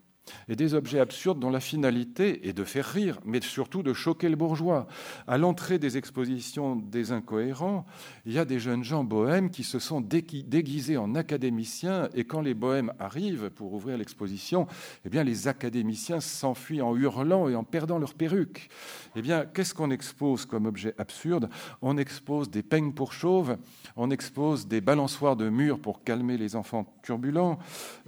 [0.49, 4.29] et des objets absurdes dont la finalité est de faire rire, mais surtout de choquer
[4.29, 4.87] le bourgeois.
[5.27, 7.87] À l'entrée des expositions des incohérents,
[8.25, 12.41] il y a des jeunes gens bohèmes qui se sont déguisés en académiciens, et quand
[12.41, 14.67] les bohèmes arrivent pour ouvrir l'exposition,
[15.05, 18.69] eh bien les académiciens s'enfuient en hurlant et en perdant leur perruque.
[19.15, 21.49] Eh bien, qu'est-ce qu'on expose comme objet absurde?
[21.83, 23.57] On expose des peignes pour chauves,
[23.97, 27.59] on expose des balançoires de murs pour calmer les enfants turbulents,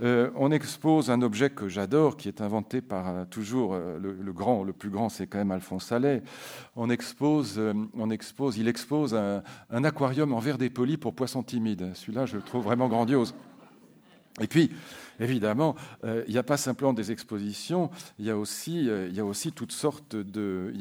[0.03, 4.33] euh, on expose un objet que j'adore qui est inventé par euh, toujours euh, le,
[4.33, 6.23] grand, le plus grand, c'est quand même Alphonse Allais.
[6.77, 11.43] On expose, euh, on expose, il expose un, un aquarium en verre dépoli pour poissons
[11.43, 11.91] timides.
[11.95, 13.35] Celui-là, je le trouve vraiment grandiose.
[14.41, 14.71] Et puis,
[15.21, 19.11] évidemment, euh, il n'y a pas simplement des expositions, il y a aussi, euh,
[19.55, 20.73] toutes sortes de,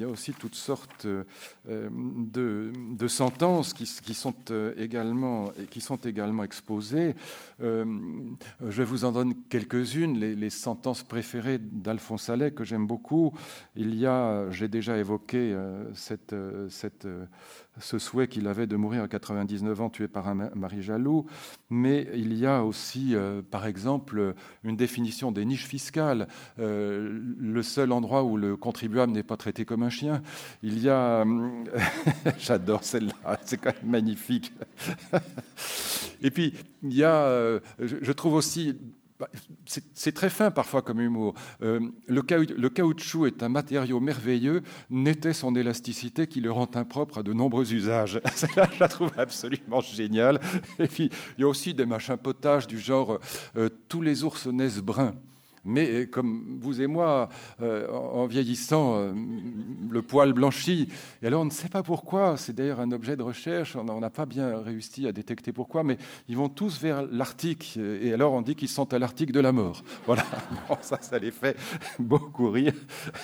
[1.70, 4.34] euh, sentences qui, sont
[4.78, 5.52] également,
[6.44, 7.16] exposées.
[7.60, 7.86] je
[8.60, 13.34] vais vous en donner quelques-unes, les, sentences préférées d'Alphonse Allais que j'aime beaucoup.
[13.76, 15.56] Il y a, j'ai déjà évoqué
[17.80, 21.26] ce souhait qu'il avait de mourir à 99 ans tué par un mari jaloux,
[21.70, 24.27] mais il y a aussi, euh, par exemple,
[24.64, 26.28] une définition des niches fiscales,
[26.60, 30.22] euh, le seul endroit où le contribuable n'est pas traité comme un chien.
[30.64, 31.26] Il y a,
[32.40, 34.54] j'adore celle-là, c'est quand même magnifique.
[36.22, 38.76] Et puis, il y a, euh, je trouve aussi
[39.96, 41.34] c'est très fin parfois comme humour.
[41.62, 47.24] Euh, le, caoutchouc est un matériau merveilleux, n'était son élasticité qui le rend impropre à
[47.24, 48.22] de nombreux usages.
[48.36, 50.40] je la trouve absolument géniale.
[50.80, 53.20] Et puis, il y a aussi des machins potages du genre
[53.56, 55.16] euh, tous les ours naissent bruns.
[55.68, 57.30] Mais euh, comme vous et moi,
[57.62, 59.14] euh, en vieillissant, euh,
[59.90, 60.88] le poil blanchit.
[61.22, 62.38] Et alors on ne sait pas pourquoi.
[62.38, 63.76] C'est d'ailleurs un objet de recherche.
[63.76, 65.84] On n'a pas bien réussi à détecter pourquoi.
[65.84, 65.98] Mais
[66.30, 67.78] ils vont tous vers l'Arctique.
[67.78, 69.84] Et alors on dit qu'ils sont à l'Arctique de la mort.
[70.08, 70.24] Voilà.
[70.82, 71.58] ça, ça les fait
[72.00, 72.74] beaucoup rire.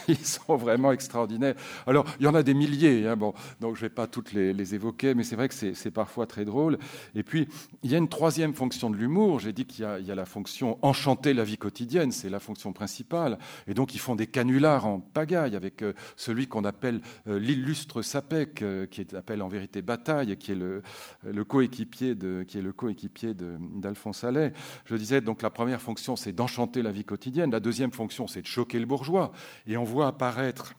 [0.10, 1.56] Ils sont vraiment extraordinaires.
[1.88, 3.08] Alors il y en a des milliers.
[3.08, 5.14] Hein, bon, donc je ne vais pas toutes les, évoquer.
[5.14, 6.78] Mais c'est vrai que c'est parfois très drôle.
[7.16, 7.48] Et puis
[7.84, 9.40] il y a une troisième fonction de l'humour.
[9.40, 12.12] J'ai dit qu'il y, a la fonction enchanter la vie quotidienne.
[12.12, 13.38] C'est la fonction principale.
[13.68, 18.02] Et donc, ils font des canulars en pagaille avec euh, celui qu'on appelle euh, l'illustre
[18.02, 20.82] Sapec, euh, qui appelle en vérité Bataille, qui est le,
[21.24, 24.52] le coéquipier de, qui est le coéquipier d'Alphonse Allais.
[24.86, 27.52] Je disais, donc, la première fonction, c'est d'enchanter la vie quotidienne.
[27.52, 29.32] La deuxième fonction, c'est de choquer le bourgeois.
[29.68, 30.74] Et on voit apparaître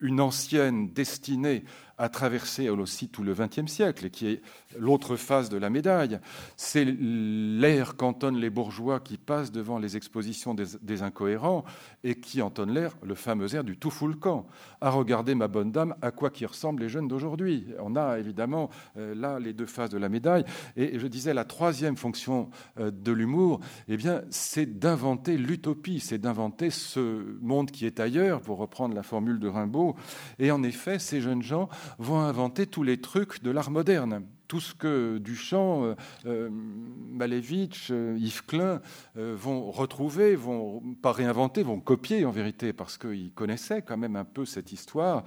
[0.00, 1.64] une ancienne destinée
[1.98, 4.42] à traverser aussi tout le XXe siècle et qui est
[4.78, 6.18] l'autre face de la médaille.
[6.56, 11.64] C'est l'air qu'entonnent les bourgeois qui passent devant les expositions des, incohérents
[12.02, 14.46] et qui entonnent l'air, le fameux air du tout fout le camp.
[14.80, 17.66] À regarder, ma bonne dame, à quoi qui ressemblent les jeunes d'aujourd'hui.
[17.80, 20.44] On a évidemment euh, là les deux faces de la médaille.
[20.76, 26.18] Et je disais, la troisième fonction euh, de l'humour, eh bien, c'est d'inventer l'utopie, c'est
[26.18, 29.94] d'inventer ce monde qui est ailleurs, pour reprendre la formule de Rimbaud.
[30.38, 34.60] Et en effet, ces jeunes gens vont inventer tous les trucs de l'art moderne tout
[34.60, 35.94] ce que Duchamp, euh,
[36.26, 38.80] euh, Malevitch, euh, Yves Klein
[39.14, 44.24] vont retrouver, vont pas réinventer, vont copier en vérité, parce qu'ils connaissaient quand même un
[44.24, 45.24] peu cette histoire.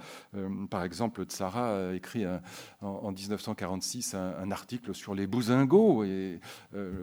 [0.70, 2.24] par exemple, Tsara a écrit
[2.80, 6.40] en, 1946 un, article sur les bousingots, et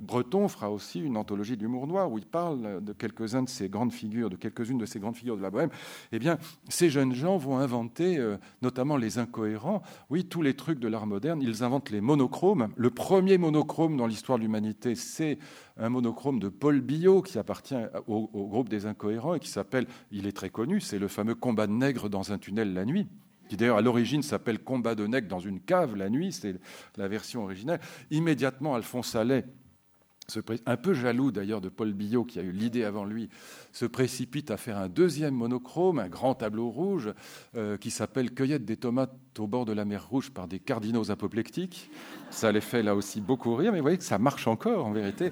[0.02, 3.94] Breton fera aussi une anthologie d'humour noir où il parle de quelques-uns de ces grandes
[3.94, 5.72] figures, de quelques-unes de ces grandes figures de la bohème.
[6.12, 6.38] Eh bien,
[6.70, 8.24] ces jeunes gens vont inventer,
[8.62, 11.42] notamment les incohérents, oui, tous les trucs de l'art moderne.
[11.42, 12.70] Ils inventent les monochrome.
[12.78, 15.38] Le premier monochrome dans l'histoire de l'humanité, c'est
[15.78, 17.76] un monochrome de Paul Biot qui appartient
[18.08, 21.68] au, groupe des incohérents et qui s'appelle, il est très connu, c'est le fameux combat
[21.68, 23.08] de nègres dans un tunnel la nuit
[23.50, 26.56] qui d'ailleurs à l'origine s'appelle Combat de nègres dans une cave la nuit, c'est
[26.98, 27.80] la version originale.
[28.10, 29.46] Immédiatement, Alphonse Allais,
[30.66, 33.30] un peu jaloux d'ailleurs de Paul Biot qui a eu l'idée avant lui,
[33.72, 37.14] se précipite à faire un deuxième monochrome, un grand tableau rouge
[37.56, 41.12] euh, qui s'appelle Cueillette des tomates au bord de la mer Rouge par des cardinaux
[41.12, 41.90] apoplectiques.
[42.30, 44.92] Ça les fait là aussi beaucoup rire, mais vous voyez que ça marche encore en
[44.92, 45.32] vérité.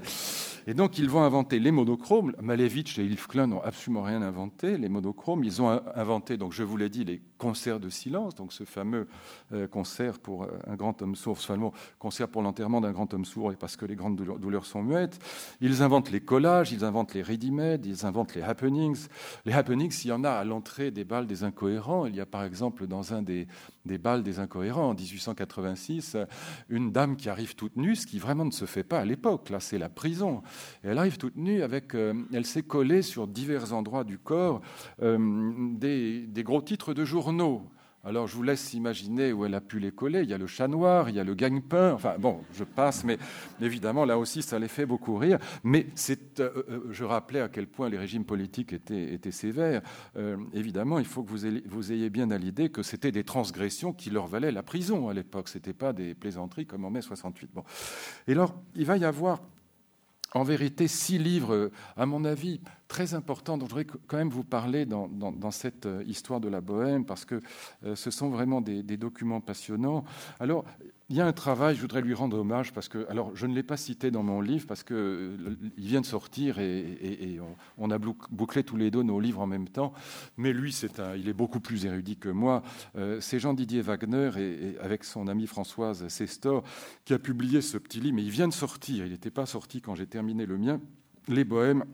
[0.67, 2.33] Et donc ils vont inventer les monochromes.
[2.41, 5.43] Malevich et Yves Klein n'ont absolument rien inventé, les monochromes.
[5.43, 9.07] Ils ont inventé, donc je vous l'ai dit, les concerts de silence, donc ce fameux
[9.51, 13.25] euh, concert pour euh, un grand homme sourd, seulement concert pour l'enterrement d'un grand homme
[13.25, 15.19] sourd et parce que les grandes douleurs sont muettes.
[15.59, 19.07] Ils inventent les collages, ils inventent les ready-made, ils inventent les happenings.
[19.45, 22.05] Les happenings, il y en a à l'entrée des balles des incohérents.
[22.05, 23.47] Il y a par exemple dans un des,
[23.85, 26.17] des balles des incohérents en 1886
[26.69, 29.49] une dame qui arrive toute nue, ce qui vraiment ne se fait pas à l'époque.
[29.49, 30.41] Là, c'est la prison.
[30.83, 34.61] Elle arrive toute nue avec, euh, elle s'est collée sur divers endroits du corps
[35.01, 35.17] euh,
[35.75, 37.69] des, gros titres de journaux
[38.05, 40.23] Alors je vous laisse imaginer où elle a pu les coller.
[40.23, 41.93] Il y a le chat noir, il y a le gagne-pain.
[41.93, 43.17] Enfin bon, je passe, mais
[43.61, 45.39] évidemment là aussi ça les fait beaucoup rire.
[45.63, 49.81] Mais c'est, euh, euh, je rappelais à quel point les régimes politiques étaient, sévères.
[50.17, 54.09] Euh, évidemment, il faut que vous ayez, bien à l'idée que c'était des transgressions qui
[54.09, 55.47] leur valaient la prison à l'époque.
[55.47, 57.51] C'était pas des plaisanteries comme en mai 68.
[57.53, 57.63] Bon.
[58.27, 59.41] Et alors il va y avoir
[60.33, 62.59] en vérité six livres, à mon avis,
[62.93, 65.09] très importants dont je voudrais quand même vous parler dans,
[65.49, 67.41] cette euh, histoire de la Bohème, parce que
[67.83, 70.05] euh, ce sont vraiment des, documents passionnants.
[70.39, 70.63] Alors,
[71.09, 73.55] il y a un travail, je voudrais lui rendre hommage parce que, alors, je ne
[73.55, 77.39] l'ai pas cité dans mon livre parce que euh, vient de sortir et,
[77.79, 79.93] on, a bouclé tous les deux nos livres en même temps.
[80.37, 82.61] Mais lui, c'est un, il est beaucoup plus érudit que moi.
[83.19, 86.63] C'est Jean-Didier Wagner et, avec son amie Françoise Sestor
[87.05, 88.15] qui a publié ce petit livre.
[88.17, 89.05] Mais il vient de sortir.
[89.05, 90.79] Il n'était pas sorti quand j'ai terminé le mien.
[91.27, 91.85] Les Bohèmes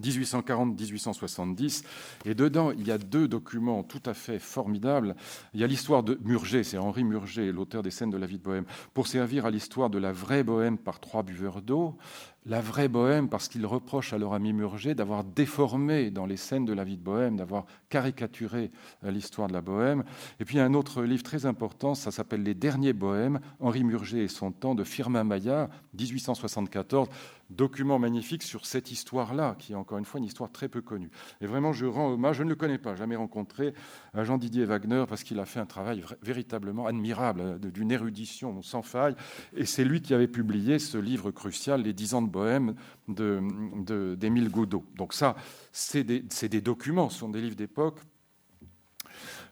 [0.00, 1.84] 1840-1870.
[2.24, 5.16] Et dedans, il y a deux documents tout à fait formidables.
[5.54, 8.38] Il y a l'histoire de Murger, c'est Henri Murger, l'auteur des scènes de la vie
[8.38, 11.96] de Bohème, pour servir à l'histoire de la vraie Bohème par trois buveurs d'eau
[12.48, 16.64] la vraie bohème, parce qu'il reproche à leur ami Murger d'avoir déformé dans les scènes
[16.64, 18.70] de la vie de bohème, d'avoir caricaturé
[19.04, 20.02] euh, l'histoire de la bohème.
[20.40, 24.28] Et puis un autre livre très important, ça s'appelle Les derniers bohèmes, Henri Murger et
[24.28, 27.08] son temps de Firmin Maillard, 1874,
[27.50, 31.10] document magnifique sur cette histoire-là, qui est encore une fois une histoire très peu connue.
[31.40, 33.74] Et vraiment, je rends hommage, je ne le connais pas, jamais rencontré,
[34.14, 38.82] à Jean-Didier Wagner, parce qu'il a fait un travail véritablement admirable, euh, d'une érudition sans
[38.82, 39.14] faille.
[39.54, 42.37] Et c'est lui qui avait publié ce livre crucial, Les dix ans de Bohème
[43.08, 44.84] d'Émile de, Goudot.
[44.96, 45.36] Donc ça,
[45.72, 47.98] c'est des, des, documents, ce sont des livres d'époque.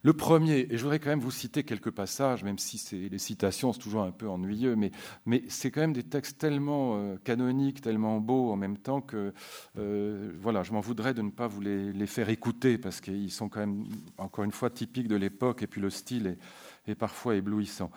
[0.03, 3.73] Le premier, et je voudrais quand même vous citer quelques passages, même si les citations
[3.73, 4.93] sont toujours un peu ennuyeux, mais,
[5.25, 9.33] mais c'est quand même des textes tellement euh, canoniques, tellement beaux en même temps que
[9.79, 13.33] euh, voilà, je m'en voudrais de ne pas vous les, les faire écouter parce qu'ils
[13.33, 13.85] sont quand même,
[14.19, 16.39] encore une fois, typiques de l'époque et puis le style est,
[16.87, 17.91] et parfois éblouissant.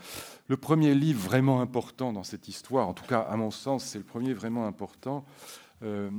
[0.47, 3.99] Le premier livre vraiment important dans cette histoire, en tout cas à mon sens, c'est
[3.99, 5.25] le premier vraiment important.
[5.81, 6.09] Euh,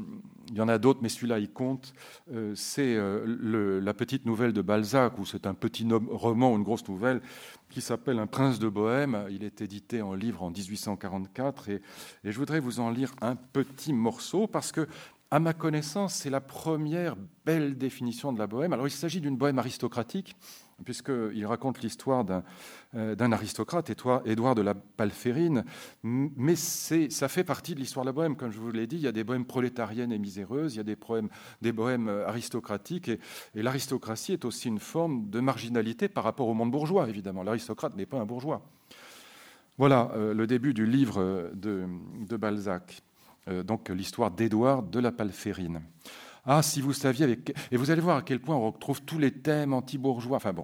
[0.48, 1.92] il y en a d'autres, mais celui-là, il compte.
[2.32, 6.88] Euh, c'est euh, la petite nouvelle de Balzac, ou c'est un petit roman une grosse
[6.88, 7.20] nouvelle
[7.68, 9.26] qui s'appelle Un prince de Bohème.
[9.30, 11.82] Il est édité en livre en 1844, et,
[12.24, 14.88] et je voudrais vous en lire un petit morceau parce que
[15.32, 18.72] à ma connaissance, c'est la première belle définition de la bohème.
[18.72, 20.34] Alors, il s'agit d'une bohème aristocratique,
[20.84, 22.42] puisqu'il raconte l'histoire d'un
[22.94, 23.90] euh, aristocrate,
[24.24, 25.64] Édouard de la Palférine,
[26.02, 28.36] mais ça fait partie de l'histoire de la bohème.
[28.36, 30.80] Comme je vous l'ai dit, il y a des bohèmes prolétariennes et miséreuses, il y
[30.80, 33.18] a des, bohèmes euh, aristocratiques, et,
[33.54, 37.42] l'aristocratie est aussi une forme de marginalité par rapport au monde bourgeois, évidemment.
[37.42, 38.62] L'aristocrate n'est pas un bourgeois.
[39.78, 41.86] Voilà euh, le début du livre de,
[42.36, 43.02] Balzac.
[43.64, 45.80] Donc l'histoire d'Édouard de la Palférine.
[46.44, 47.54] Ah, si vous saviez, avec...
[47.70, 50.36] et vous allez voir à quel point on retrouve tous les thèmes anti-bourgeois.
[50.36, 50.54] Enfin.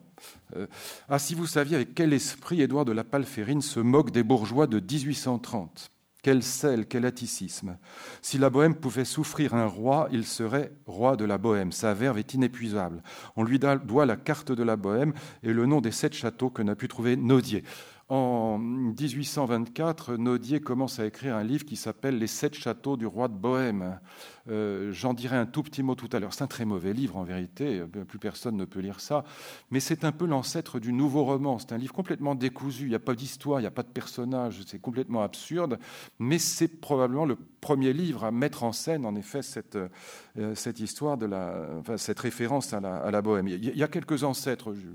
[0.57, 0.67] Euh,
[1.09, 4.67] ah, si vous saviez avec quel esprit Édouard de la Palférine se moque des bourgeois
[4.67, 5.91] de 1830.
[6.23, 7.79] Quel sel, quel atticisme.
[8.21, 11.71] Si la Bohème pouvait souffrir un roi, il serait roi de la Bohème.
[11.71, 13.05] Sa verve est inépuisable.
[13.37, 15.13] On lui doit la carte de la Bohème
[15.45, 17.63] et le nom des sept châteaux que n'a pu trouver Naudier.
[18.09, 23.27] En 1824, Naudier commence à écrire un livre qui s'appelle Les sept châteaux du roi
[23.29, 24.01] de Bohême.
[24.49, 26.33] Euh, j'en dirai un tout petit mot tout à l'heure.
[26.33, 29.25] C'est un très mauvais livre en vérité, plus personne ne peut lire ça,
[29.71, 31.59] mais c'est un peu l'ancêtre du nouveau roman.
[31.59, 33.89] C'est un livre complètement décousu, il n'y a pas d'histoire, il n'y a pas de
[33.89, 35.79] personnage, c'est complètement absurde,
[36.19, 41.17] mais c'est probablement le premier livre à mettre en scène en effet cette, euh, histoire,
[41.17, 43.49] de la, cette référence à la, à la bohème.
[43.49, 44.87] Il y a quelques ancêtres, je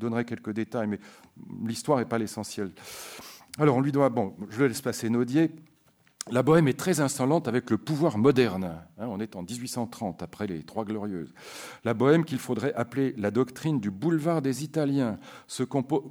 [0.00, 0.98] donnerai quelques détails, mais
[1.64, 2.72] l'histoire n'est pas l'essentiel.
[3.58, 5.50] Alors on lui doit, bon, je laisse passer Naudier.
[6.32, 8.82] La Bohème est très insolente avec le pouvoir moderne.
[8.98, 11.32] Hein, on est en 1830, après les Trois Glorieuses.
[11.84, 15.20] La Bohème qu'il faudrait appeler la doctrine du boulevard des Italiens.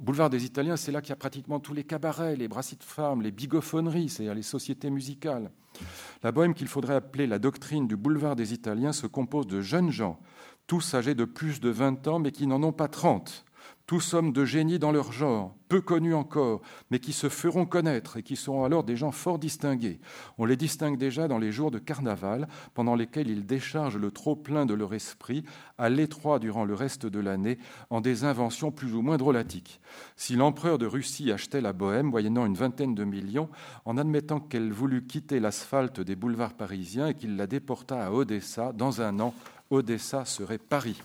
[0.00, 2.84] Boulevard des Italiens, c'est là qu'il y a pratiquement tous les cabarets, les brasseries de
[2.84, 5.50] femmes, les bigophoneries, c'est-à-dire les sociétés musicales.
[6.22, 9.90] La Bohème qu'il faudrait appeler la doctrine du boulevard des Italiens se compose de jeunes
[9.90, 10.18] gens,
[10.66, 13.45] tous âgés de plus de 20 ans, mais qui n'en ont pas 30
[13.86, 18.16] tous hommes de génie dans leur genre, peu connus encore, mais qui se feront connaître
[18.16, 20.00] et qui seront alors des gens fort distingués.
[20.38, 24.66] On les distingue déjà dans les jours de carnaval, pendant lesquels ils déchargent le trop-plein
[24.66, 25.44] de leur esprit
[25.78, 27.58] à l'étroit durant le reste de l'année
[27.90, 29.80] en des inventions plus ou moins drôlatiques.
[30.16, 33.48] Si l'empereur de Russie achetait la Bohème, moyennant une vingtaine de millions,
[33.84, 38.72] en admettant qu'elle voulut quitter l'asphalte des boulevards parisiens et qu'il la déporta à Odessa,
[38.72, 39.32] dans un an,
[39.70, 41.00] Odessa serait Paris.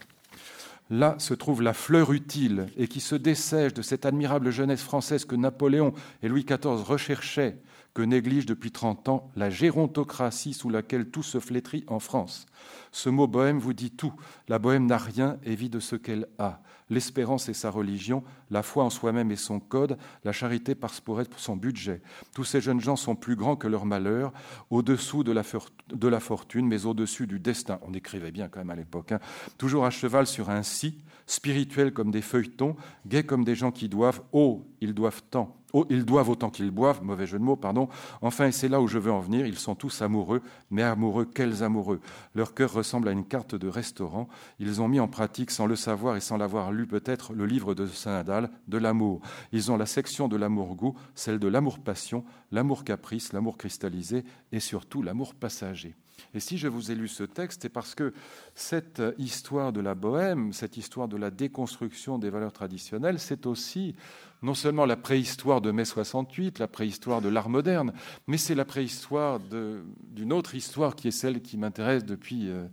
[0.91, 5.23] Là se trouve la fleur utile et qui se dessèche de cette admirable jeunesse française
[5.23, 7.56] que Napoléon et Louis XIV recherchaient
[7.93, 12.45] que néglige depuis 30 ans la gérontocratie sous laquelle tout se flétrit en France.
[12.91, 14.13] Ce mot bohème vous dit tout.
[14.47, 16.62] La bohème n'a rien et vit de ce qu'elle a.
[16.91, 21.21] L'espérance est sa religion, la foi en soi-même est son code, la charité passe pour
[21.21, 22.01] être son budget.
[22.36, 24.34] Tous ces jeunes gens sont plus grands que leur malheur,
[24.69, 27.80] au-dessous de la, fortune, mais au-dessus du destin.
[27.84, 29.13] On écrivait bien quand même à l'époque.
[29.13, 29.21] Hein.
[29.58, 32.75] Toujours à cheval sur un si, spirituels comme des feuilletons,
[33.08, 37.03] gais comme des gens qui doivent, oh, ils doivent tant, ils doivent autant qu'ils boivent,
[37.03, 37.89] mauvais jeu de mots, pardon.
[38.21, 41.25] Enfin, et c'est là où je veux en venir, ils sont tous amoureux, mais amoureux,
[41.25, 41.99] quels amoureux
[42.36, 44.28] Leur cœur ressemble à une carte de restaurant.
[44.59, 47.74] Ils ont mis en pratique, sans le savoir et sans l'avoir lu peut-être, le livre
[47.74, 49.22] de Saint-Adal, de l'amour.
[49.51, 55.36] Ils ont la section de l'amour-goût, celle de l'amour-passion, l'amour-caprice, l'amour cristallisé et surtout l'amour
[55.36, 55.95] passager.
[56.34, 58.13] Et si je vous ai lu ce texte, c'est parce que
[58.55, 63.95] cette histoire de la bohème, cette histoire de la déconstruction des valeurs traditionnelles, c'est aussi
[64.41, 67.93] non seulement la préhistoire de mai 68, la préhistoire de l'art moderne,
[68.28, 72.65] mais c'est la préhistoire d'une autre histoire qui est celle qui m'intéresse depuis euh,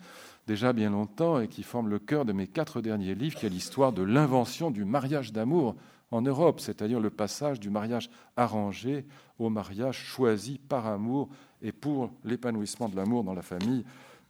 [0.46, 3.50] déjà bien longtemps et qui forme le cœur de mes quatre derniers livres, qui est
[3.50, 5.76] l'histoire de l'invention du mariage d'amour
[6.10, 9.04] en Europe, c'est-à-dire le passage du mariage arrangé
[9.38, 11.28] au mariage choisi par amour
[11.62, 13.84] et pour l'épanouissement de l'amour dans la famille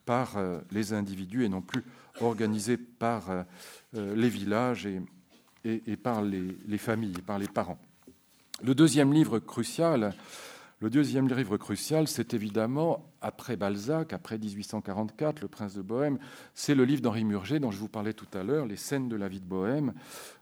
[0.08, 1.84] par euh, les individus et non plus
[2.22, 3.42] organisé par euh,
[3.94, 5.02] euh, les villages et,
[5.64, 7.78] et, par les, les, familles, par les parents.
[8.62, 10.14] Le deuxième livre crucial,
[10.80, 16.18] le deuxième livre crucial, c'est évidemment après Balzac, après 1844, Le Prince de Bohème,
[16.54, 19.16] c'est le livre d'Henri Murger dont je vous parlais tout à l'heure, Les scènes de
[19.16, 19.92] la vie de Bohème.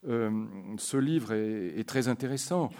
[0.04, 2.70] ce livre est très intéressant.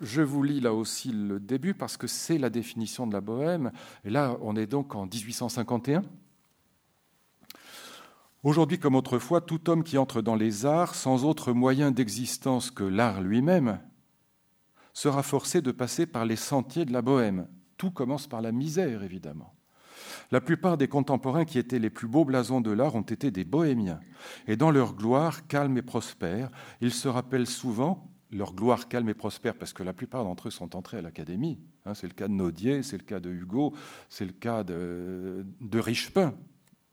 [0.00, 3.72] Je vous lis là aussi le début parce que c'est la définition de la bohème.
[4.04, 6.02] Et là, on est donc en 1851.
[8.44, 12.84] Aujourd'hui comme autrefois, tout homme qui entre dans les arts sans autre moyen d'existence que
[12.84, 13.80] l'art lui-même
[14.92, 17.48] sera forcé de passer par les sentiers de la bohème.
[17.76, 19.54] Tout commence par la misère, évidemment.
[20.30, 23.44] La plupart des contemporains qui étaient les plus beaux blasons de l'art ont été des
[23.44, 24.00] bohémiens.
[24.46, 29.14] Et dans leur gloire calme et prospère, ils se rappellent souvent, leur gloire calme et
[29.14, 31.58] prospère, parce que la plupart d'entre eux sont entrés à l'académie.
[31.86, 33.74] Hein, c'est le cas de Naudier, c'est le cas de Hugo,
[34.08, 36.34] c'est le cas de, de Richepin,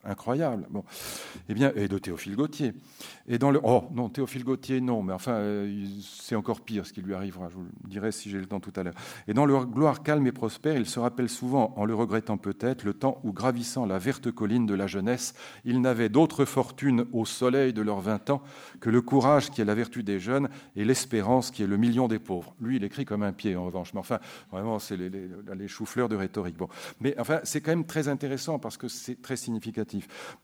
[0.06, 0.68] incroyable.
[0.70, 0.84] Bon,
[1.50, 2.74] eh bien, et de Théophile Gautier.
[3.28, 6.94] Et dans le, oh non, Théophile Gautier, non, mais enfin, euh, c'est encore pire ce
[6.94, 7.50] qui lui arrivera.
[7.50, 8.94] Je vous le dirai si j'ai le temps tout à l'heure.
[9.28, 12.84] Et dans leur gloire calme et prospère, il se rappelle souvent, en le regrettant peut-être,
[12.84, 15.34] le temps où, gravissant la verte colline de la jeunesse,
[15.64, 18.42] ils n'avaient d'autre fortune au soleil de leurs vingt ans
[18.80, 22.08] que le courage qui est la vertu des jeunes et l'espérance qui est le million
[22.08, 22.54] des pauvres.
[22.62, 23.94] Lui, il écrit comme un pied, en revanche.
[23.94, 24.20] Mais enfin,
[24.52, 26.58] vraiment, c'est les, les, les choux-fleurs de rhétorique.
[26.58, 29.95] Bon, mais enfin, c'est quand même très intéressant parce que c'est très significatif.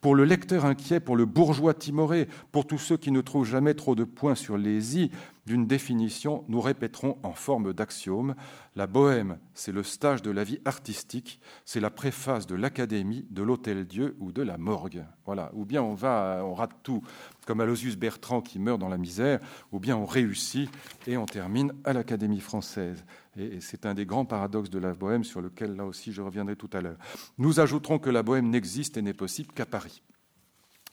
[0.02, 3.74] Pour le lecteur inquiet, pour le bourgeois timoré, pour tous ceux qui ne trouvent jamais
[3.74, 5.12] trop de points sur les i
[5.46, 8.36] d'une définition, nous répéterons en forme d'axiome
[8.76, 13.44] la bohème, c'est le stage de la vie artistique, c'est la préface de l'académie, de
[13.44, 15.04] l'hôtel Dieu ou de la morgue.
[15.26, 15.52] Voilà.
[15.54, 17.02] Ou bien on va, on rate tout,
[17.46, 19.40] comme Aloysius Bertrand qui meurt dans la misère,
[19.74, 20.70] ou bien on réussit
[21.06, 23.04] et on termine à l'Académie française.
[23.38, 26.56] Et c'est un des grands paradoxes de la bohème sur lequel là aussi je reviendrai
[26.56, 26.98] tout à l'heure.
[27.38, 30.02] Nous ajouterons que la bohème n'existe et n'est possible qu'à Paris.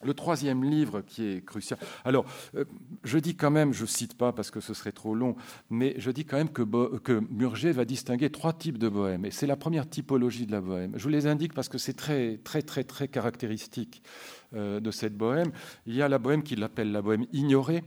[0.01, 1.77] Le troisième livre qui est crucial.
[2.05, 2.25] Alors,
[2.55, 2.63] euh,
[3.03, 5.35] je dis quand même, je ne cite pas parce que ce serait trop long,
[5.69, 6.61] mais je dis quand même que,
[6.99, 9.25] que Murger va distinguer trois types de bohème.
[9.25, 10.93] Et c'est la première typologie de la bohème.
[10.95, 14.01] Je vous les indique parce que c'est très, très, très, très caractéristique
[14.53, 15.51] euh, de cette bohème.
[15.85, 17.83] Il y a la bohème qu'il appelle la bohème ignorée,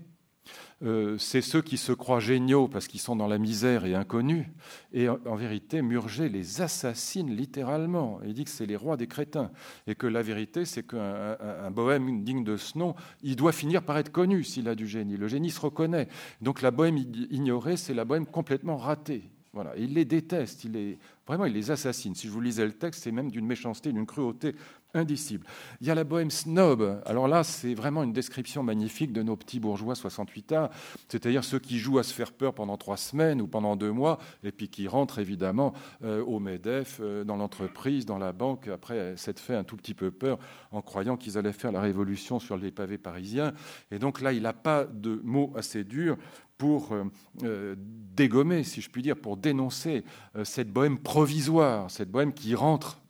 [0.83, 4.47] euh, c'est ceux qui se croient géniaux parce qu'ils sont dans la misère et inconnus.
[4.93, 8.21] Et en, vérité, Murger les assassine littéralement.
[8.25, 9.51] Il dit que c'est les rois des crétins.
[9.87, 13.99] Et que la vérité, c'est qu'un bohème digne de ce nom, il doit finir par
[13.99, 15.17] être connu s'il a du génie.
[15.17, 16.09] Le génie se reconnaît.
[16.41, 19.31] Donc la bohème ignorée, c'est la bohème complètement ratée.
[19.55, 19.75] Voilà.
[19.77, 22.15] il les déteste, il les, vraiment, il les assassine.
[22.15, 24.55] Si je vous lisais le texte, c'est même d'une méchanceté, d'une cruauté
[24.95, 25.47] indicible.
[25.81, 27.03] Il y a la bohème snob.
[27.07, 30.71] Alors là, c'est vraiment une description magnifique de nos petits bourgeois 68 ans,
[31.09, 34.19] c'est-à-dire ceux qui jouent à se faire peur pendant trois semaines ou pendant deux mois,
[34.43, 35.73] et puis qui rentrent évidemment
[36.05, 39.95] euh, au MEDEF, euh, dans l'entreprise, dans la banque, après s'être fait un tout petit
[39.95, 40.39] peu peur
[40.71, 43.53] en croyant qu'ils allaient faire la révolution sur les pavés parisiens.
[43.91, 46.17] Et donc là, il n'a pas de mots assez durs
[46.59, 46.95] pour
[47.43, 47.75] euh,
[48.15, 50.05] dégommer, si je puis dire, pour dénoncer
[50.45, 53.02] cette bohème provisoire, cette bohème qui rentre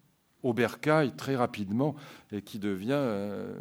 [0.43, 1.95] au bercail très rapidement
[2.32, 3.55] et qui devient euh,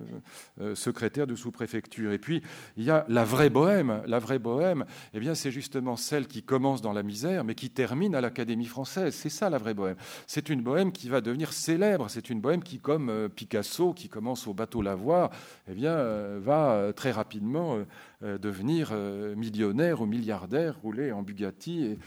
[0.62, 2.12] euh, secrétaire de sous-préfecture.
[2.12, 2.42] Et puis,
[2.78, 4.02] il y a la vraie bohème.
[4.08, 7.70] La vraie bohème, eh bien, c'est justement celle qui commence dans la misère, mais qui
[7.70, 9.14] termine à l'Académie française.
[9.14, 9.98] C'est ça, la vraie bohème.
[10.26, 12.10] C'est une bohème qui va devenir célèbre.
[12.10, 15.30] C'est une bohème qui, comme euh, Picasso, qui commence au bateau Lavoir,
[15.70, 15.98] eh bien,
[16.40, 17.78] va très rapidement
[18.22, 18.94] devenir
[19.36, 21.98] millionnaire ou milliardaire, rouler en Bugatti.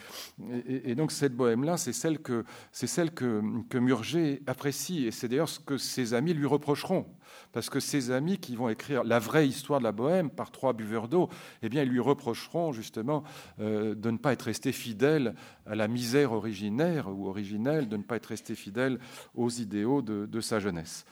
[0.68, 5.06] Et, donc cette bohème-là, c'est celle, que, celle que, que Murger apprécie.
[5.06, 7.06] Et c'est d'ailleurs ce que ses amis lui reprocheront
[7.52, 10.72] parce que ses amis qui vont écrire la vraie histoire de la Bohème par trois
[10.72, 11.28] buveurs d'eau,
[11.62, 13.22] eh bien, ils lui reprocheront justement
[13.60, 15.34] euh, de ne pas être resté fidèle
[15.66, 18.98] à la misère originaire ou originelle, de ne pas être resté fidèle
[19.34, 21.06] aux idéaux de, sa jeunesse.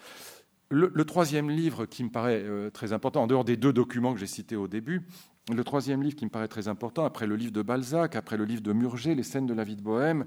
[0.74, 4.18] Le, troisième livre qui me paraît euh, très important, en dehors des deux documents que
[4.18, 5.06] j'ai cités au début,
[5.52, 8.46] le troisième livre qui me paraît très important, après le livre de Balzac, après le
[8.46, 10.24] livre de Murger, Les scènes de la vie de Bohème,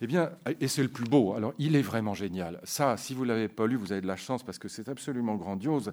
[0.00, 0.30] eh bien,
[0.60, 1.34] et c'est le plus beau.
[1.34, 2.60] Alors, il est vraiment génial.
[2.62, 4.88] Ça, si vous ne l'avez pas lu, vous avez de la chance parce que c'est
[4.88, 5.92] absolument grandiose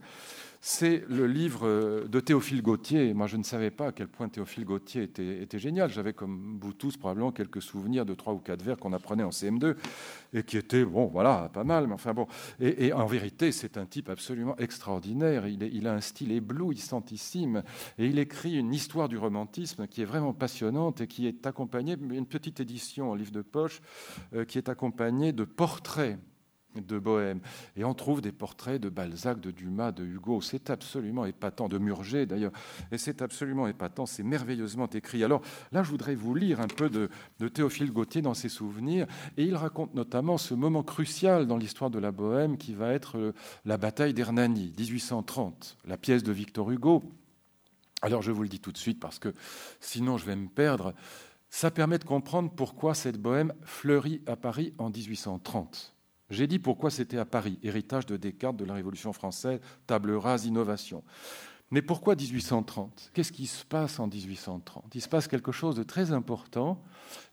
[0.68, 3.14] c'est le livre de Théophile Gautier.
[3.14, 5.92] Moi, je ne savais pas à quel point Théophile Gautier était, génial.
[5.92, 9.30] J'avais, comme vous tous, probablement quelques souvenirs de trois ou quatre vers qu'on apprenait en
[9.30, 9.76] CM2
[10.34, 12.26] et qui étaient, bon, voilà, pas mal, mais enfin bon.
[12.60, 15.46] Et, en vérité, c'est un type absolument extraordinaire.
[15.46, 17.62] Il, il, a un style éblouissantissime
[18.00, 21.96] et il écrit une histoire du romantisme qui est vraiment passionnante et qui est accompagnée,
[22.10, 23.84] une petite édition en livre de poche,
[24.34, 26.18] euh, qui est accompagnée de portraits
[26.82, 27.40] de Bohème.
[27.76, 30.42] Et on trouve des portraits de Balzac, de Dumas, de Hugo.
[30.42, 32.52] C'est absolument épatant, de Murger d'ailleurs.
[32.92, 35.24] Et c'est absolument épatant, c'est merveilleusement écrit.
[35.24, 37.10] Alors là, je voudrais vous lire un peu de,
[37.48, 39.08] Théophile Gautier dans ses souvenirs.
[39.38, 43.18] Et il raconte notamment ce moment crucial dans l'histoire de la Bohème qui va être
[43.18, 43.34] euh,
[43.66, 47.04] la bataille d'Hernani, 1830, la pièce de Victor Hugo.
[48.02, 49.34] Alors je vous le dis tout de suite parce que
[49.80, 50.94] sinon je vais me perdre.
[51.50, 55.95] Ça permet de comprendre pourquoi cette bohème fleurit à Paris en 1830.
[56.30, 60.46] J'ai dit pourquoi c'était à Paris, héritage de Descartes, de la Révolution française, table rase,
[60.46, 61.04] innovation.
[61.72, 65.82] Mais pourquoi 1830 Qu'est-ce qui se passe en 1830 Il se passe quelque chose de
[65.82, 66.84] très important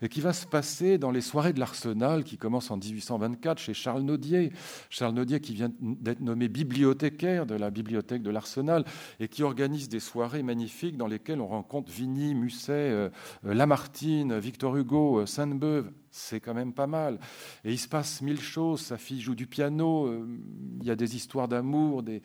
[0.01, 3.74] et qui va se passer dans les soirées de l'Arsenal qui commencent en 1824 chez
[3.74, 4.51] Charles Naudier.
[4.88, 8.84] Charles Naudier qui vient d'être nommé bibliothécaire de la bibliothèque de l'Arsenal
[9.20, 13.11] et qui organise des soirées magnifiques dans lesquelles on rencontre Vigny, Musset, euh,
[13.45, 17.19] euh, Lamartine, Victor Hugo, euh, Sainte-Beuve, c'est quand même pas mal.
[17.65, 18.83] Et il se passe mille choses.
[18.83, 20.07] Sa fille joue du piano.
[20.07, 20.39] Euh,
[20.81, 22.23] il y a des histoires d'amour, des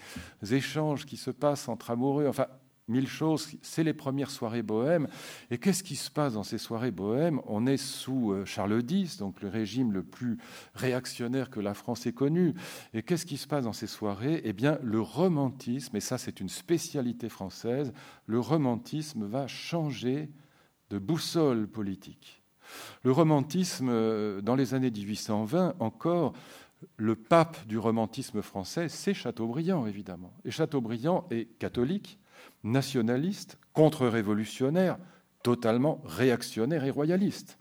[0.52, 2.28] échanges qui se passent entre amoureux.
[2.28, 2.48] Enfin,
[2.90, 3.50] mille choses.
[3.62, 5.08] C'est les premières soirées bohèmes.
[5.52, 7.42] Et qu'est-ce qui se passe dans ces soirées bohèmes?
[7.46, 10.38] On est sous euh, Charles X, donc le régime le plus
[10.74, 12.54] réactionnaire que la France ait connu.
[12.94, 14.42] Et qu'est-ce qui se passe dans ces soirées?
[14.44, 17.94] Eh bien, le romantisme, et ça c'est une spécialité française,
[18.26, 20.30] le romantisme va changer
[20.90, 22.37] de boussole politique.
[23.04, 26.34] Le romantisme, euh, dans les années 1820, encore,
[26.98, 30.34] le pape du romantisme français, c'est Chateaubriand, évidemment.
[30.46, 32.20] Et Chateaubriand est catholique,
[32.64, 34.98] nationaliste, contre-révolutionnaire,
[35.44, 37.58] totalement réactionnaire et royaliste.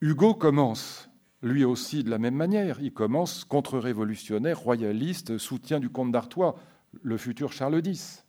[0.00, 1.08] Hugo commence,
[1.42, 2.80] lui aussi, de la même manière.
[2.80, 6.56] Il commence contre-révolutionnaire, royaliste, soutien du comte d'Artois,
[7.02, 8.24] le futur Charles X.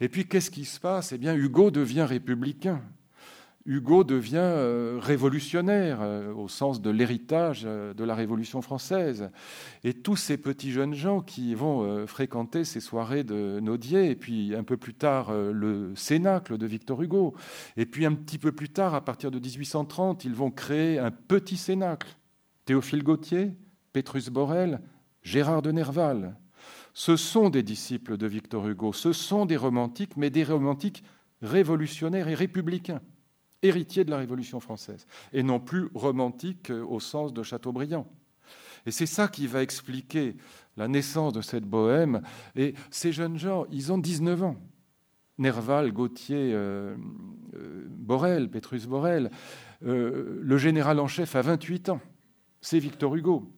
[0.00, 1.12] Et puis, qu'est-ce qui se passe?
[1.12, 2.82] Eh bien, Hugo devient républicain.
[3.66, 9.30] Hugo devient euh, révolutionnaire euh, au sens de l'héritage euh, de la Révolution française.
[9.84, 14.54] Et tous ces petits jeunes gens qui vont fréquenter ces soirées de Naudier, et puis
[14.54, 17.34] un peu plus tard le Cénacle de Victor Hugo,
[17.76, 21.10] et puis un petit peu plus tard, à partir de 1830, ils vont créer un
[21.10, 22.08] petit Cénacle.
[22.64, 23.52] Théophile Gautier,
[23.92, 24.80] Petrus Borel,
[25.22, 26.36] Gérard de Nerval.
[26.92, 31.02] Ce sont des disciples de Victor Hugo, ce sont des romantiques, mais des romantiques
[31.42, 33.00] révolutionnaires et républicains
[33.62, 38.06] héritier de la Révolution française, et non plus romantique euh, au sens de Chateaubriand.
[38.86, 40.36] Et c'est ça qui va expliquer
[40.76, 42.22] la naissance de cette bohème.
[42.56, 44.56] Et ces jeunes gens, ils ont 19 ans.
[45.36, 46.96] Nerval, Gauthier, euh,
[47.54, 49.30] euh, Borel, Petrus Borel.
[49.82, 52.00] le général en chef a 28 ans.
[52.62, 53.50] C'est Victor Hugo.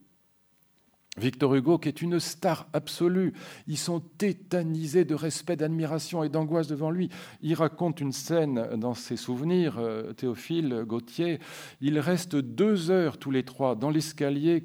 [1.17, 3.33] Victor Hugo, qui est une star absolue.
[3.67, 7.09] Ils sont tétanisés de respect, d'admiration et d'angoisse devant lui.
[7.43, 11.39] Il raconte une scène dans ses souvenirs, euh, Théophile, Gauthier.
[11.81, 14.63] Il reste deux heures tous les trois dans l'escalier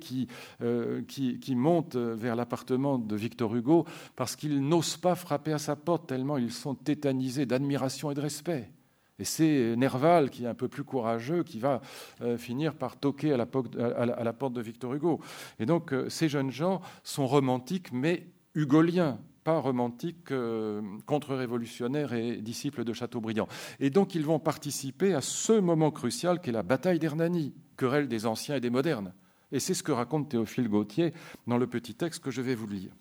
[0.62, 3.84] euh, qui, qui, monte vers l'appartement de Victor Hugo
[4.16, 8.20] parce qu'ils n'osent pas frapper à sa porte tellement ils sont tétanisés d'admiration et de
[8.20, 8.70] respect.
[9.18, 11.80] Et c'est Nerval, qui est un peu plus courageux, qui va
[12.20, 15.20] euh, finir par toquer à la, porte de Victor Hugo.
[15.58, 22.36] Et donc, euh, ces jeunes gens sont romantiques, mais hugoliens, pas romantiques, euh, contre-révolutionnaires et
[22.36, 23.48] disciples de Chateaubriand.
[23.80, 28.26] Et donc, ils vont participer à ce moment crucial qu'est la bataille d'Hernani, querelle des
[28.26, 29.12] anciens et des modernes.
[29.50, 31.14] Et c'est ce que raconte Théophile Gautier
[31.46, 32.92] dans le petit texte que je vais vous lire.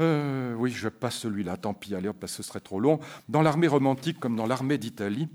[0.00, 3.00] Euh, oui, je passe celui-là, tant pis, allez, parce que ce serait trop long.
[3.28, 5.28] Dans l'armée romantique comme dans l'armée d'Italie,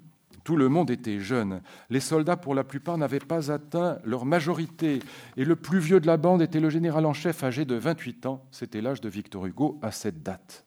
[0.43, 1.61] tout le monde était jeune.
[1.89, 4.99] Les soldats, pour la plupart, n'avaient pas atteint leur majorité.
[5.37, 8.27] Et le plus vieux de la bande était le général en chef, âgé de 28
[8.27, 8.45] ans.
[8.51, 10.65] C'était l'âge de Victor Hugo à cette date.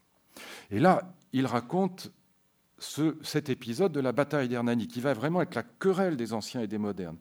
[0.70, 2.12] Et là, il raconte
[2.78, 6.68] cet épisode de la bataille d'Hernani, qui va vraiment être la querelle des anciens et
[6.68, 7.16] des modernes.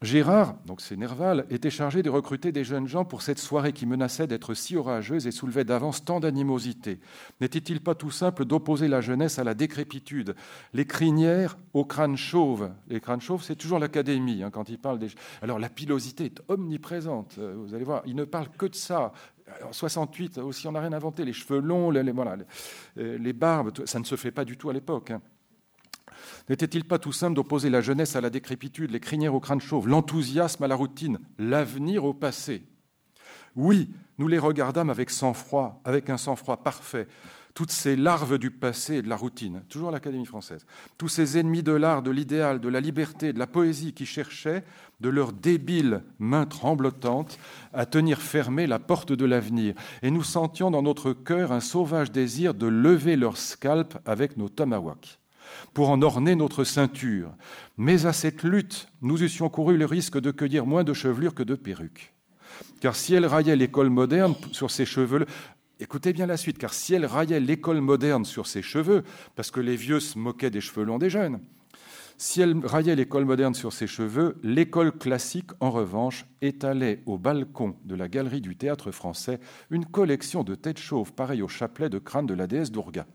[0.00, 3.84] Gérard, donc c'est Nerval, était chargé de recruter des jeunes gens pour cette soirée qui
[3.84, 7.00] menaçait d'être si orageuse et soulevait d'avance tant d'animosité.
[7.40, 10.36] N'était-il pas tout simple d'opposer la jeunesse à la décrépitude?
[10.72, 12.70] Les crinières au crâne chauve.
[12.86, 15.08] Les crânes chauves, c'est toujours l'académie hein, quand il parle des.
[15.42, 17.34] Alors la pilosité est omniprésente.
[17.40, 19.12] Euh, vous allez voir, il ne parle que de ça.
[19.66, 21.24] En 68 aussi, on n'a rien inventé.
[21.24, 22.36] Les cheveux longs, les, voilà,
[22.98, 25.10] euh, les, barbes, ça ne se fait pas du tout à l'époque.
[25.10, 25.22] Hein.
[26.48, 29.88] N'était-il pas tout simple d'opposer la jeunesse à la décrépitude, les crinières au crâne chauve,
[29.88, 32.62] l'enthousiasme à la routine, l'avenir au passé?
[33.56, 37.08] Oui, nous les regardâmes avec sang-froid, avec un sang-froid parfait,
[37.58, 40.64] toutes ces larves du passé et de la routine, toujours l'Académie française,
[40.96, 44.62] tous ces ennemis de l'art, de l'idéal, de la liberté, de la poésie qui cherchaient,
[45.00, 47.36] de leurs débiles mains tremblotantes,
[47.72, 49.74] à tenir fermée la porte de l'avenir.
[50.02, 54.48] Et nous sentions dans notre cœur un sauvage désir de lever leur scalp avec nos
[54.48, 55.18] tomahawks
[55.74, 57.32] pour en orner notre ceinture.
[57.76, 61.42] Mais à cette lutte, nous eussions couru le risque de cueillir moins de chevelures que
[61.42, 62.14] de perruques.
[62.80, 65.26] Car si elle raillait l'école moderne sur ses cheveux,
[65.80, 69.04] écoutez bien la suite, car si elle raillait l'école moderne sur ses cheveux,
[69.36, 71.40] parce que les vieux se moquaient des cheveux longs des jeunes,
[72.20, 77.76] si elle raillait l'école moderne sur ses cheveux, l'école classique, en revanche, étalait au balcon
[77.84, 79.40] de la galerie du théâtre français
[79.70, 83.06] une collection de têtes chauves pareilles au chapelet de crâne de la déesse d'Ourga.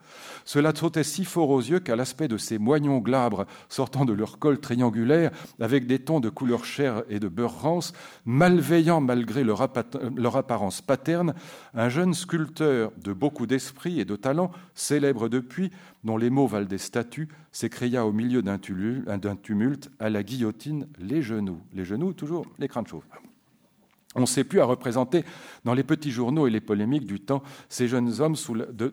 [0.45, 4.39] Cela sautait si fort aux yeux qu'à l'aspect de ces moignons glabres sortant de leur
[4.39, 7.93] col triangulaire, avec des tons de couleur chair et de beurre rance,
[8.25, 9.67] malveillants malgré leur,
[10.15, 11.33] leur apparence paterne,
[11.73, 15.71] un jeune sculpteur de beaucoup d'esprit et de talent, célèbre depuis,
[16.03, 21.21] dont les mots valent des statues, s'écria au milieu d'un tumulte, à la guillotine les
[21.21, 21.61] genoux.
[21.73, 23.05] Les genoux, toujours les crânes chauves.
[24.15, 25.23] On ne sait plus à représenter
[25.65, 28.35] dans les petits journaux et les polémiques du temps ces jeunes hommes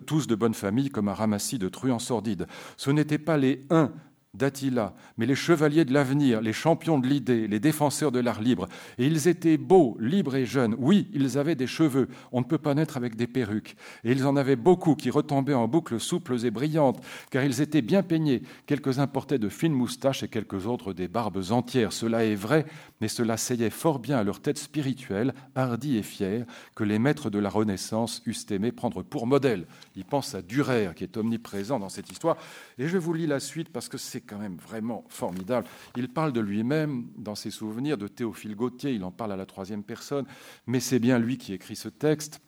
[0.07, 2.47] tous de bonne famille comme un ramassis de truands sordides.
[2.77, 3.93] Ce n'étaient pas les uns
[4.33, 8.69] d'Attila, mais les chevaliers de l'avenir, les champions de l'idée, les défenseurs de l'art libre.
[8.99, 10.77] Et ils étaient beaux, libres et jeunes.
[10.79, 12.09] Oui, ils avaient des cheveux.
[12.31, 13.77] On ne peut pas naître avec des perruques.
[14.05, 17.83] Et ils en avaient beaucoup qui retombaient en boucles souples et brillantes, car ils étaient
[17.83, 18.43] bien peignés.
[18.67, 21.93] Quelques-uns portaient de fines moustaches et quelques autres des barbes entières.
[21.93, 22.67] Cela est vrai,
[23.01, 27.31] mais cela seyait fort bien à leur tête spirituelle, hardie et fière, que les maîtres
[27.31, 29.67] de la Renaissance eussent aimé prendre pour modèle.
[29.97, 32.37] Il pense à Durer, qui est omniprésent dans cette histoire.
[32.79, 35.67] Et je vous lis la suite parce que c'est quand même vraiment formidable.
[35.97, 39.47] Il parle de lui-même dans ses souvenirs de Théophile Gautier, il en parle à la
[39.47, 40.27] troisième personne,
[40.67, 42.41] mais c'est bien lui qui écrit ce texte.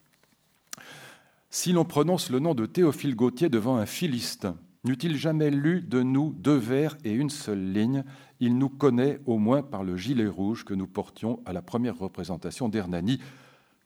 [1.50, 6.03] Si l'on prononce le nom de Théophile Gautier devant un Philistin, n'eût-il jamais lu de
[6.03, 8.05] nous deux vers et une seule ligne?
[8.43, 11.97] Il nous connaît au moins par le gilet rouge que nous portions à la première
[11.97, 13.20] représentation d'Hernani,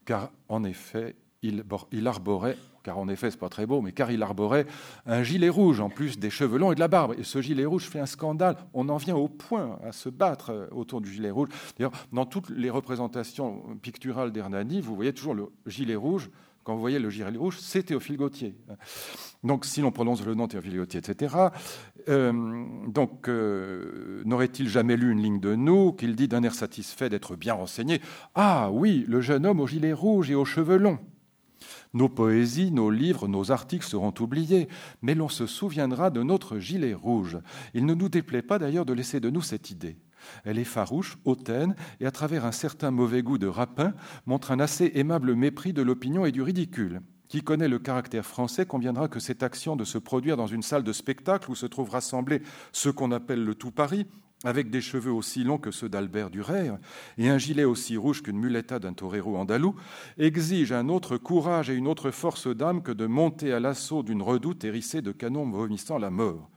[0.07, 1.63] car en effet, il,
[2.07, 4.67] arborait car en effet, c'est pas très beau, mais car il arborait
[5.05, 7.17] un gilet rouge, en plus des cheveux longs et de la barbe.
[7.19, 8.57] Et ce gilet rouge fait un scandale.
[8.73, 11.51] On en vient au point à se battre euh, autour du gilet rouge.
[11.77, 16.31] D'ailleurs, dans toutes les représentations picturales d'Hernani, vous voyez toujours le gilet rouge.
[16.67, 18.57] Quand vous voyez le gilet rouge, c'est Théophile Gautier.
[19.45, 21.33] Donc, si l'on prononce le nom Théophile Gautier, etc.,
[22.09, 22.33] euh,
[22.89, 27.37] donc, euh, n'aurait-il jamais lu une ligne de nous qu'il dit d'un air satisfait d'être
[27.37, 28.01] bien renseigné
[28.35, 30.99] Ah oui, le jeune homme au gilet rouge et aux cheveux longs.
[31.95, 34.67] Nos poésies, nos livres, nos articles seront oubliés,
[35.03, 37.39] mais l'on se souviendra de notre gilet rouge.
[37.75, 39.99] Il ne nous déplaît pas d'ailleurs de laisser de nous cette idée.
[40.45, 43.95] Elle est farouche, hautaine, et à travers un certain mauvais goût de rapin,
[44.27, 47.01] montre un assez aimable mépris de l'opinion et du ridicule.
[47.29, 50.85] Qui connaît le caractère français conviendra que cette action de se produire dans une salle
[50.85, 54.07] de spectacle où se trouvent rassemblés ce qu'on appelle le tout Paris,
[54.45, 56.71] avec des cheveux aussi longs que ceux d'Albert Durer
[57.19, 59.75] et un gilet aussi rouge qu'une muleta d'un torero andalou,
[60.19, 64.23] exige un autre courage et une autre force d'âme que de monter à l'assaut d'une
[64.23, 66.51] redoute hérissée de canons vomissant la mort.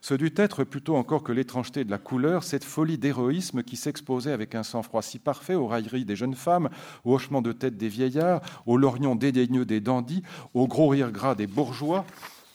[0.00, 4.32] Ce dut être plutôt encore que l'étrangeté de la couleur, cette folie d'héroïsme qui s'exposait
[4.32, 6.68] avec un sang-froid si parfait aux railleries des jeunes femmes,
[7.04, 10.22] aux hochements de tête des vieillards, aux lorgnons dédaigneux des dandys,
[10.54, 12.04] aux gros rires gras des bourgeois,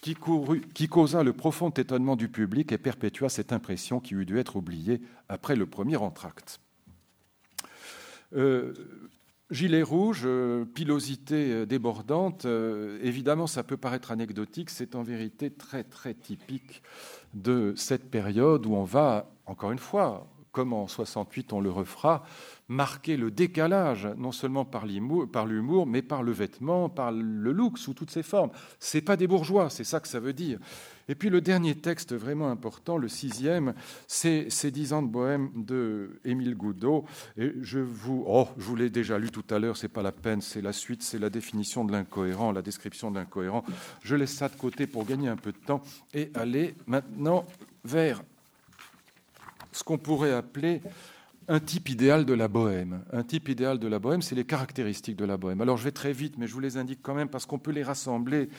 [0.02, 4.56] qui, causa le profond étonnement du public et perpétua cette impression qui eût dû être
[4.56, 6.60] oubliée après le premier entracte.
[8.34, 8.74] Euh,
[9.52, 12.46] gilet rouge, euh, pilosité euh, débordante,
[13.02, 16.82] évidemment ça peut paraître anecdotique, c'est en vérité très très typique
[17.34, 22.24] de cette période où on va, encore une fois, comme en 68 on le refera,
[22.68, 27.94] marquer le décalage, non seulement par l'humour, mais par le vêtement, par le look sous
[27.94, 28.50] toutes ses formes.
[28.80, 30.60] C'est pas des bourgeois, c'est ça que ça veut dire.
[31.10, 33.74] Et puis le dernier texte vraiment important, le sixième,
[34.08, 37.04] c'est Ces dix ans de bohème de Émile Goudot.
[37.38, 40.14] Et je vous, oh, je vous l'ai déjà lu tout à l'heure, c'est pas la
[40.14, 43.66] peine, c'est la suite, c'est la définition de l'incohérent, la description de l'incohérent.
[44.04, 45.82] Je laisse ça de côté pour gagner un peu de temps
[46.14, 47.46] et aller maintenant
[47.84, 48.24] vers
[49.72, 50.82] ce qu'on pourrait appeler
[51.48, 53.04] un type idéal de la bohème.
[53.12, 55.60] Un type idéal de la bohème, c'est les caractéristiques de la bohème.
[55.62, 57.72] Alors je vais très vite, mais je vous les indique quand même parce qu'on peut
[57.72, 58.50] les rassembler.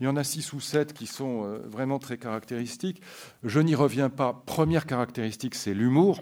[0.00, 3.02] Il y en a six ou sept qui sont euh, vraiment très caractéristiques.
[3.42, 4.44] Je n'y reviens pas.
[4.46, 6.20] Première caractéristique, c'est l'humour.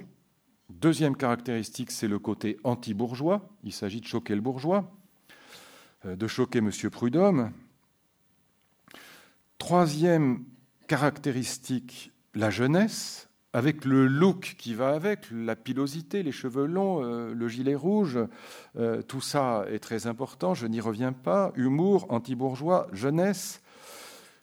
[0.71, 3.49] Deuxième caractéristique, c'est le côté anti-bourgeois.
[3.65, 4.91] Il s'agit de choquer le bourgeois,
[6.07, 6.71] euh, de choquer M.
[6.91, 7.53] Prudhomme.
[9.59, 10.45] Troisième
[10.87, 17.33] caractéristique, la jeunesse avec le look qui va avec, la pilosité, les cheveux longs, euh,
[17.33, 18.19] le gilet rouge,
[18.77, 21.53] euh, tout ça est très important, je n'y reviens pas.
[21.55, 23.63] Humour, anti-bourgeois, jeunesse.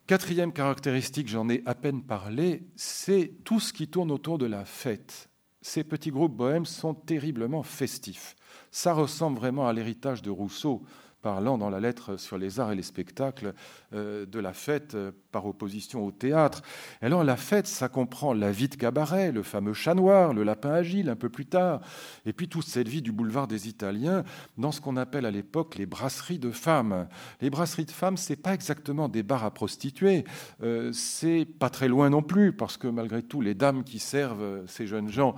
[0.07, 4.63] Quatrième caractéristique, j'en ai à peine parlé, c'est tout ce qui tourne autour de la
[4.63, 5.27] fête.
[5.61, 8.37] Ces petits groupes bohèmes sont terriblement festifs.
[8.71, 10.83] Ça ressemble vraiment à l'héritage de Rousseau
[11.21, 13.53] parlant dans la lettre sur les arts et les spectacles
[13.93, 14.95] euh, de la fête
[15.31, 16.61] par opposition au théâtre.
[17.01, 20.71] alors la fête, ça comprend la vie de cabaret, le fameux chat noir, le lapin
[20.71, 21.81] agile un peu plus tard,
[22.25, 24.23] et puis toute cette vie du boulevard des Italiens
[24.57, 27.07] dans ce qu'on appelle à l'époque les brasseries de femmes.
[27.41, 30.23] Les brasseries de femmes, c'est pas exactement des bars à prostituées,
[30.63, 34.65] euh, c'est pas très loin non plus, parce que malgré tout, les dames qui servent
[34.67, 35.35] ces jeunes gens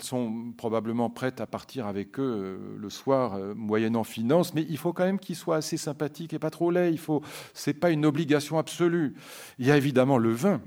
[0.00, 5.04] sont probablement prêtes à partir avec eux le soir, moyennant finance mais il faut quand
[5.04, 6.90] même qu'il soit assez sympathique et pas trop laid.
[6.92, 7.22] Il faut,
[7.54, 9.14] c'est pas une obligation absolue.
[9.58, 10.60] Il y a évidemment le vin.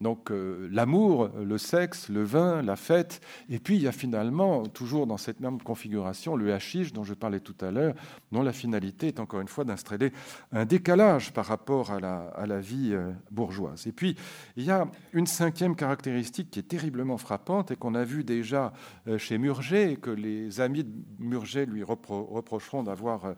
[0.00, 3.20] Donc euh, l'amour, le sexe, le vin, la fête,
[3.50, 7.12] et puis il y a finalement, toujours dans cette même configuration, le hashish dont je
[7.12, 7.94] parlais tout à l'heure,
[8.32, 10.10] dont la finalité est encore une fois d'installer
[10.52, 13.86] un décalage par rapport à la, à la vie euh, bourgeoise.
[13.86, 14.16] Et puis
[14.56, 18.72] il y a une cinquième caractéristique qui est terriblement frappante et qu'on a vu déjà
[19.06, 23.34] euh, chez Murger que les amis de Murger lui reprocheront d'avoir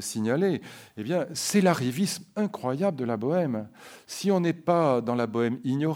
[0.00, 0.60] signalé.
[0.96, 1.04] Eh
[1.34, 3.68] c'est l'arrivisme incroyable de la bohème.
[4.06, 5.95] Si on n'est pas dans la bohème ignorée,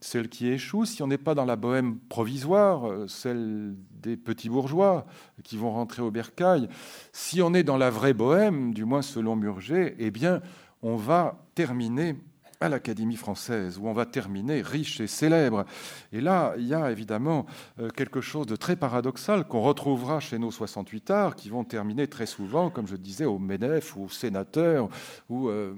[0.00, 4.50] celle qui échoue, si on n'est pas dans la bohème provisoire, euh, celle des petits
[4.50, 5.06] bourgeois
[5.42, 6.68] qui vont rentrer au bercail,
[7.12, 10.42] si on est dans la vraie bohème, du moins selon Murger, eh bien,
[10.82, 12.16] on va terminer
[12.60, 15.64] à l'Académie française, où on va terminer riche et célèbre.
[16.12, 17.46] Et là, il y a évidemment
[17.80, 22.08] euh, quelque chose de très paradoxal qu'on retrouvera chez nos 68 arts, qui vont terminer
[22.08, 24.88] très souvent, comme je disais, au MEDEF ou au sénateur,
[25.28, 25.74] ou, euh,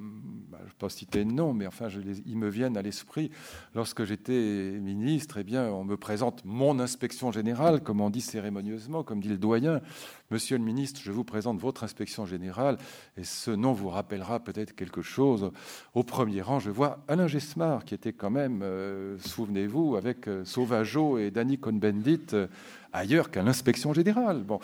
[0.57, 1.89] bah, je ne vais pas citer de nom, mais enfin,
[2.27, 3.31] ils me viennent à l'esprit.
[3.75, 9.03] Lorsque j'étais ministre, eh bien, on me présente mon inspection générale, comme on dit cérémonieusement,
[9.03, 9.81] comme dit le doyen.
[10.31, 12.79] Monsieur le ministre, je vous présente votre inspection générale,
[13.17, 15.53] et ce nom vous rappellera peut-être quelque chose.
[15.95, 20.45] Au premier rang, je vois Alain Gesmar, qui était quand même, euh, souvenez-vous, avec euh,
[20.45, 22.47] Sauvageau et Danny Cohn-Bendit, euh,
[22.93, 24.43] ailleurs qu'à l'inspection générale.
[24.43, 24.59] Bon.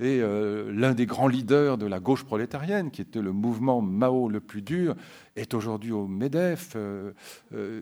[0.00, 4.28] Et euh, l'un des grands leaders de la gauche prolétarienne, qui était le mouvement Mao
[4.28, 4.94] le plus dur,
[5.36, 6.72] est aujourd'hui au MEDEF.
[6.76, 7.12] Euh,
[7.54, 7.80] euh,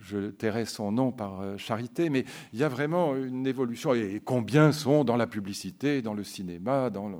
[0.00, 3.94] je tairai son nom par charité, mais il y a vraiment une évolution.
[3.94, 7.10] Et combien sont dans la publicité, dans le cinéma, dans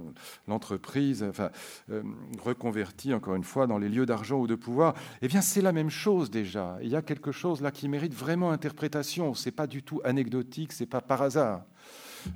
[0.49, 1.51] l'entreprise, enfin,
[2.43, 4.95] reconvertis, encore une fois, dans les lieux d'argent ou de pouvoir?
[5.23, 6.79] Eh bien, c'est la même chose déjà.
[6.83, 9.35] Il y a quelque chose là qui mérite vraiment interprétation.
[9.35, 11.65] C'est pas du tout anecdotique, c'est pas par hasard.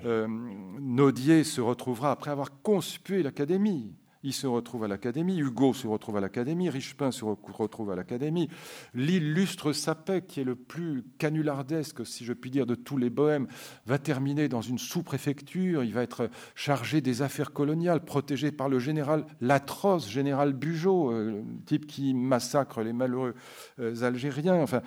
[0.04, 5.86] Euh, Naudier se retrouvera, après avoir conspué l'Académie, il se retrouve à l'Académie, Hugo se
[5.86, 8.48] retrouve à l'Académie, Richepin se retrouve à l'Académie,
[8.94, 13.46] l'illustre Sapec, qui est le plus canulardesque, si je puis dire, de tous les bohèmes,
[13.86, 18.78] va terminer dans une sous-préfecture, il va être chargé des affaires coloniales, protégé par le
[18.78, 23.34] général, l'atroce général Bugeaud, euh, type qui massacre les malheureux
[23.78, 24.60] euh, Algériens.
[24.62, 24.82] Enfin,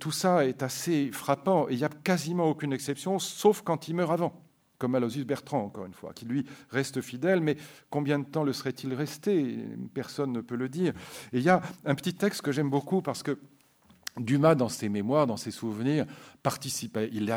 [0.00, 3.94] tout ça est assez frappant, et il n'y a quasiment aucune exception, sauf quand il
[3.94, 4.51] meurt avant
[4.82, 7.56] comme Aloysius Bertrand, encore une fois, qui lui reste fidèle, mais
[7.88, 9.58] combien de temps le serait-il resté?
[9.94, 10.92] Personne ne peut le dire.
[11.32, 13.38] Et il y a un petit texte que j'aime beaucoup parce que
[14.18, 16.06] Dumas, dans ses mémoires, dans ses souvenirs,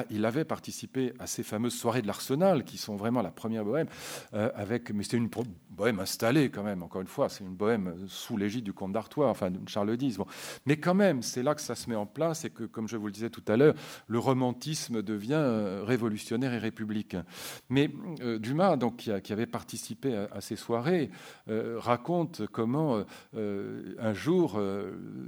[0.09, 3.87] il, avait participé à ces fameuses soirées de l'Arsenal, qui sont vraiment la première bohème,
[4.33, 5.29] euh, avec, mais c'était une
[5.69, 9.29] bohème installée quand même, encore une fois, c'est une bohème sous l'égide du comte d'Artois,
[9.29, 10.17] enfin de Charles X.
[10.17, 10.25] Bon.
[10.65, 12.97] Mais quand même, c'est là que ça se met en place et que, comme je
[12.97, 13.75] vous le disais tout à l'heure,
[14.07, 17.23] le romantisme devient euh, révolutionnaire et républicain.
[17.69, 21.09] Mais euh, Dumas, donc, qui, avait participé à, ces soirées,
[21.47, 23.03] raconte comment
[23.35, 24.59] un jour,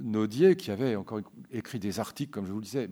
[0.01, 1.19] Naudier, qui avait encore
[1.51, 2.89] écrit des articles, comme je vous le disais,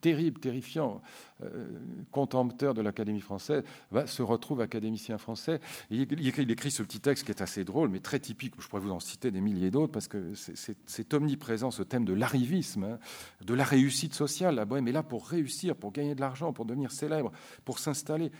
[0.00, 1.02] terrible, terrifiant,
[1.42, 1.66] euh,
[2.12, 3.62] contempteur de l'Académie française,
[4.06, 5.60] se retrouve académicien français.
[5.90, 6.02] il,
[6.50, 8.54] écrit, ce petit texte qui est assez drôle, mais très typique.
[8.58, 12.12] Je pourrais vous en citer des milliers d'autres, parce que c'est omniprésent, ce thème de
[12.12, 12.98] l'arrivisme, hein,
[13.44, 14.54] de la réussite sociale.
[14.54, 17.32] La bohème est là pour réussir, pour gagner de l'argent, pour devenir célèbre,
[17.64, 18.30] pour s'installer.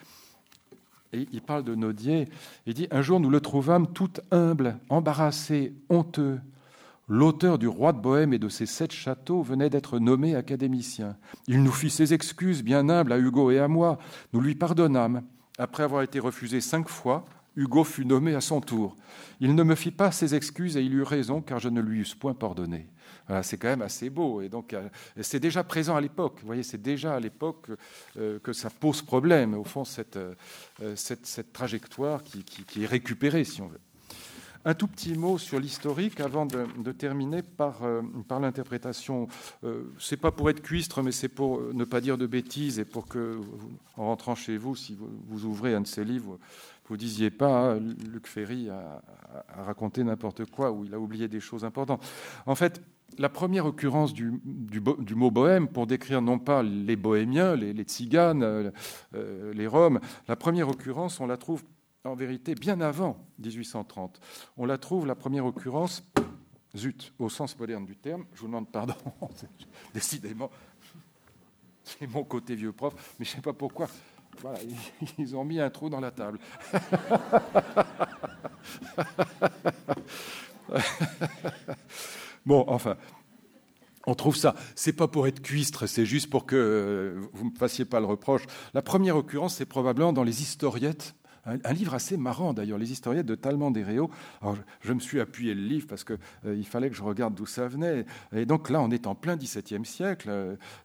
[1.12, 2.28] Et il parle de Nodier.
[2.66, 6.38] Il dit Un jour, nous le trouvâmes tout humble, embarrassé, honteux.
[7.08, 11.16] L'auteur du roi de Bohême et de ses sept châteaux venait d'être nommé académicien.
[11.46, 13.98] Il nous fit ses excuses, bien humbles, à Hugo et à moi.
[14.32, 15.22] Nous lui pardonnâmes.
[15.58, 17.24] Après avoir été refusé cinq fois,
[17.56, 18.94] Hugo fut nommé à son tour.
[19.40, 22.00] Il ne me fit pas ses excuses et il eut raison, car je ne lui
[22.00, 22.88] eusse point pardonné
[23.42, 24.40] c'est quand même assez beau.
[24.40, 24.88] Et donc, euh,
[25.20, 26.40] c'est déjà présent à l'époque.
[26.62, 27.66] C'est déjà à l'époque
[28.16, 30.34] euh, que ça pose problème, au fond, cette, euh,
[30.96, 33.80] cette, trajectoire qui, est récupérée, si on veut.
[34.64, 37.80] Un tout petit mot sur l'historique avant de, terminer par,
[38.26, 39.28] par l'interprétation.
[39.98, 43.06] c'est pas pour être cuistre, mais c'est pour ne pas dire de bêtises et pour
[43.06, 43.40] que,
[43.96, 44.96] en rentrant chez vous, si
[45.28, 46.38] vous, ouvrez un de ces livres,
[46.88, 47.80] vous ne disiez pas, hein,
[48.10, 49.02] Luc Ferry a,
[49.64, 52.02] raconté n'importe quoi ou il a oublié des choses importantes.
[52.46, 52.82] En fait,
[53.18, 54.32] la première occurrence du,
[55.14, 58.70] mot bohème, pour décrire non pas les bohémiens, les, tziganes, euh,
[59.14, 61.62] euh, les roms, la première occurrence, on la trouve
[62.08, 64.20] en vérité bien avant 1830.
[64.56, 66.02] On la trouve, la première occurrence,
[66.76, 68.94] zut, au sens moderne du terme, je vous demande pardon,
[69.94, 70.50] décidément,
[71.84, 73.88] c'est mon côté vieux prof, mais je ne sais pas pourquoi.
[74.40, 74.58] Voilà,
[75.18, 76.38] ils ont mis un trou dans la table.
[82.46, 82.96] Bon, enfin,
[84.06, 84.54] on trouve ça.
[84.74, 88.00] C'est pas pour être cuistre, c'est juste pour que euh, vous ne me fassiez pas
[88.00, 88.42] le reproche.
[88.72, 91.14] La première occurrence, c'est probablement dans les historiettes.
[91.48, 95.54] Un, livre assez marrant d'ailleurs, les historiettes de Talmand des Alors, je, me suis appuyé
[95.54, 98.04] le livre parce qu'il euh, fallait que je regarde d'où ça venait.
[98.34, 100.28] Et donc là, on est en plein XVIIe siècle.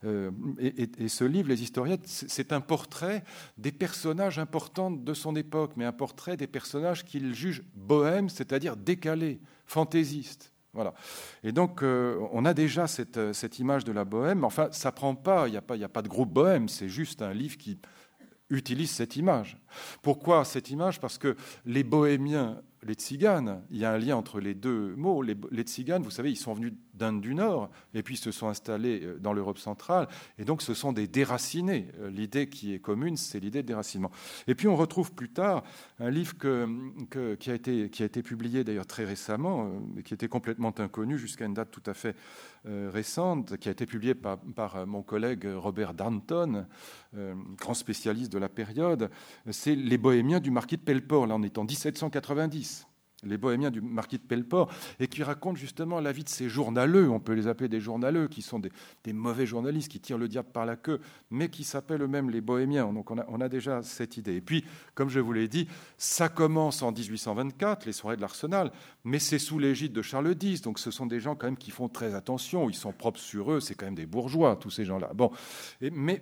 [0.05, 3.23] Euh, et, et, ce livre, les historiettes, c'est un portrait
[3.57, 8.77] des personnages importants de son époque, mais un portrait des personnages qu'il juge bohèmes, c'est-à-dire
[8.77, 10.53] décalés, fantaisistes.
[10.73, 10.93] Voilà.
[11.43, 14.43] Et donc, euh, on a déjà cette, cette, image de la bohème.
[14.43, 17.21] Enfin, ça prend pas, il n'y a, pas, a pas de groupe bohème, c'est juste
[17.21, 17.79] un livre qui
[18.53, 19.57] utilise cette image.
[20.01, 20.99] Pourquoi cette image?
[20.99, 21.35] Parce que
[21.65, 25.21] les bohémiens les tziganes, il y a un lien entre les deux mots.
[25.21, 29.01] Les, tziganes, vous savez, ils sont venus d'Inde du Nord et puis se sont installés
[29.03, 30.07] euh, dans l'Europe centrale.
[30.37, 31.87] Et donc, ce sont des déracinés.
[31.99, 34.11] Euh, l'idée qui est commune, c'est l'idée de déracinement.
[34.47, 35.63] Et puis, on retrouve plus tard
[35.99, 36.33] un livre
[37.39, 41.17] qui, a été, qui a été publié d'ailleurs très récemment, euh, qui était complètement inconnu
[41.17, 42.15] jusqu'à une date tout à fait
[42.65, 46.65] récente, qui a été publié par, par mon collègue Robert Danton,
[47.57, 49.09] grand spécialiste de la période.
[49.51, 51.27] C'est Les Bohémiens du marquis de Pelleport.
[51.27, 52.87] Là, on est en 1790
[53.25, 57.09] les bohémiens du marquis de Pelleport, et qui racontent justement la vie de ces journaleux,
[57.09, 58.71] on peut les appeler des journaleux, qui sont des,
[59.13, 60.99] mauvais journalistes, qui tirent le diable par la queue,
[61.31, 62.91] mais qui s'appellent eux-mêmes les bohémiens.
[62.91, 64.35] Donc on a, déjà cette idée.
[64.35, 64.63] Et puis,
[64.95, 65.67] comme je vous l'ai dit,
[65.97, 68.71] ça commence en 1824, les soirées de l'Arsenal,
[69.03, 71.71] mais c'est sous l'égide de Charles X, donc ce sont des gens quand même qui
[71.71, 74.85] font très attention, ils sont propres sur eux, c'est quand même des bourgeois, tous ces
[74.85, 75.11] gens-là.
[75.13, 75.31] Bon,
[75.81, 76.21] mais,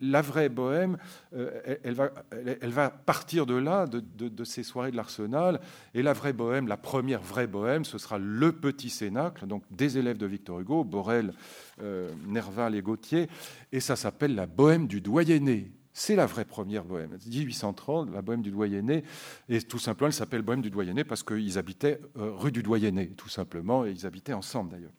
[0.00, 0.98] la vraie bohème,
[1.34, 5.60] euh, elle, va, partir de là, de, de, de ces soirées de l'Arsenal,
[5.94, 9.98] et la vraie bohème, la première vraie bohème, ce sera le petit cénacle, donc des
[9.98, 11.34] élèves de Victor Hugo, Borel,
[11.82, 13.28] euh, Nerval et Gautier,
[13.72, 15.72] et ça s'appelle la bohème du doyenné.
[15.92, 17.18] C'est la vraie première bohème.
[17.26, 19.02] 1830, la bohème du Doyenné.
[19.48, 23.08] Et tout simplement, elle s'appelle bohème du Doyenné parce qu'ils habitaient euh, rue du Doyenné,
[23.16, 24.92] tout simplement, et ils habitaient ensemble d'ailleurs.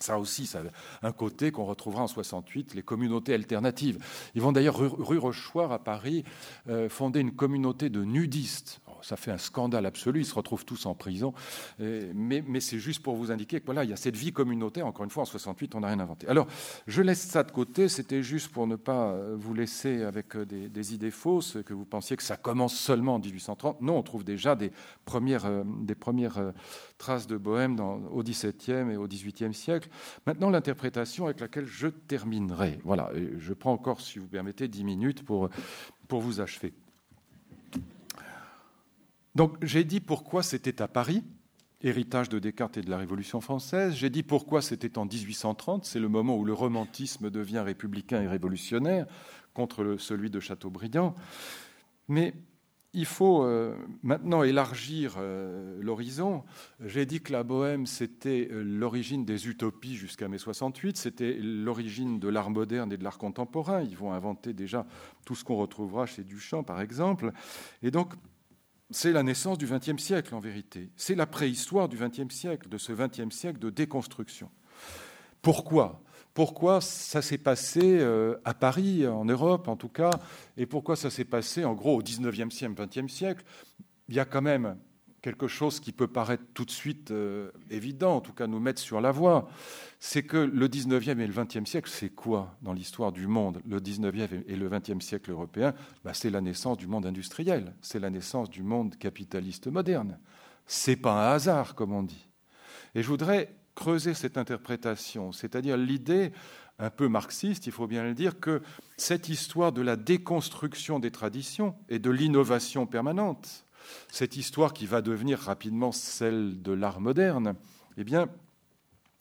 [0.00, 0.62] Ça aussi, ça
[1.02, 3.98] a un côté qu'on retrouvera en 68, les communautés alternatives.
[4.34, 6.24] Ils vont d'ailleurs, rue, Rochefort à Paris,
[6.68, 10.86] euh, fonder une communauté de nudistes ça fait un scandale absolu, ils se retrouvent tous
[10.86, 11.34] en prison.
[11.78, 15.04] mais, c'est juste pour vous indiquer que voilà, il y a cette vie communautaire, encore
[15.04, 16.26] une fois, en 68, on n'a rien inventé.
[16.28, 16.46] Alors,
[16.86, 20.44] je laisse ça de côté, c'était juste pour ne pas euh, vous laisser avec euh,
[20.44, 23.80] des, idées fausses, que vous pensiez que ça commence seulement en 1830.
[23.80, 24.70] Non, on trouve déjà des
[25.04, 26.52] premières, euh, des premières
[26.98, 29.88] traces de bohème au XVIIe et au XVIIIe siècle.
[30.26, 32.78] Maintenant, l'interprétation avec laquelle je terminerai.
[32.84, 35.48] Voilà, je prends encore, si vous permettez, dix minutes pour,
[36.08, 36.72] pour vous achever.
[39.34, 41.24] Donc j'ai dit pourquoi c'était à Paris,
[41.82, 43.94] héritage de Descartes et de la Révolution française.
[43.94, 48.28] J'ai dit pourquoi c'était en 1830, c'est le moment où le romantisme devient républicain et
[48.28, 49.06] révolutionnaire
[49.52, 51.14] contre celui de Chateaubriand.
[52.08, 52.34] Mais
[52.94, 53.74] il faut euh,
[54.04, 56.44] maintenant élargir euh, l'horizon.
[56.84, 62.20] J'ai dit que la bohème, c'était euh, l'origine des utopies jusqu'à mai 68, c'était l'origine
[62.20, 63.82] de l'art moderne et de l'art contemporain.
[63.82, 64.86] Ils vont inventer déjà
[65.26, 67.32] tout ce qu'on retrouvera chez Duchamp, par exemple.
[67.82, 68.14] Et donc,
[68.90, 70.90] c'est la naissance du XXe siècle en vérité.
[70.96, 74.50] C'est la préhistoire du XXe siècle, de ce XXe siècle de déconstruction.
[75.42, 76.02] Pourquoi?
[76.32, 80.10] Pourquoi ça s'est passé euh, à Paris, en Europe en tout cas,
[80.56, 83.44] et pourquoi ça s'est passé en gros au 19e siècle, 20e siècle?
[84.08, 84.76] Il y a quand même
[85.24, 88.78] quelque chose qui peut paraître tout de suite euh, évident, en tout cas nous mettre
[88.78, 89.48] sur la voie,
[89.98, 93.62] c'est que le 19e et le 20e siècle, c'est quoi dans l'histoire du monde?
[93.66, 95.72] Le 19e et le 20e siècle européen,
[96.04, 100.18] bah, c'est la naissance du monde industriel, c'est la naissance du monde capitaliste moderne.
[100.66, 102.28] C'est pas un hasard, comme on dit.
[102.94, 106.32] Et je voudrais creuser cette interprétation, c'est-à-dire l'idée
[106.78, 108.60] un peu marxiste, il faut bien le dire, que
[108.98, 113.63] cette histoire de la déconstruction des traditions et de l'innovation permanente,
[114.10, 117.54] cette histoire qui va devenir rapidement celle de l'art moderne,
[117.96, 118.28] eh bien,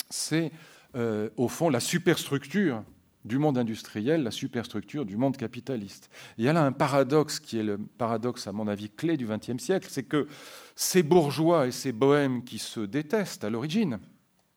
[0.10, 0.52] c'est
[0.96, 2.84] euh, au fond la superstructure
[3.26, 6.10] du monde industriel, la superstructure du monde capitaliste.
[6.38, 9.26] il y a là un paradoxe qui est le paradoxe, à mon avis, clé du
[9.26, 10.28] XXe siècle, c'est que
[10.76, 14.00] ces bourgeois et ces bohèmes qui se détestent à l'origine,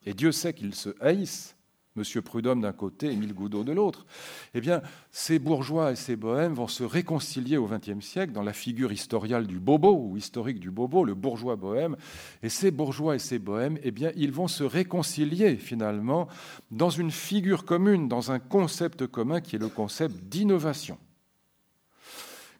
[0.04, 1.55] et Dieu sait qu'ils se haïssent,
[1.96, 2.22] M.
[2.22, 4.06] Prudhomme d'un côté, Émile Goudot de l'autre,
[4.54, 8.52] eh bien, ces bourgeois et ces bohèmes vont se réconcilier au XXe siècle dans la
[8.52, 11.96] figure historiale du bobo, ou historique du bobo, le bourgeois bohème.
[12.42, 16.28] Et ces bourgeois et ces bohèmes, eh bien, ils vont se réconcilier finalement
[16.70, 20.98] dans une figure commune, dans un concept commun qui est le concept d'innovation.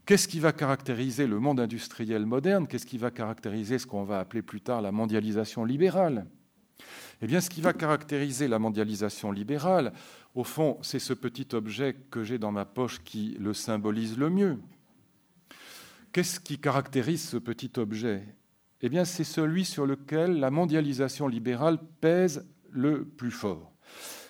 [0.07, 2.69] Qu'est-ce qui va caractériser le monde industriel moderne?
[2.69, 6.27] Qu'est-ce qui va caractériser ce qu'on va appeler plus tard la mondialisation libérale?
[7.23, 9.93] Eh bien, ce qui va caractériser la mondialisation libérale,
[10.35, 14.29] au fond, c'est ce petit objet que j'ai dans ma poche qui le symbolise le
[14.29, 14.59] mieux.
[16.13, 18.23] Qu'est-ce qui caractérise ce petit objet?
[18.83, 23.73] Eh bien, c'est celui sur lequel la mondialisation libérale pèse le plus fort.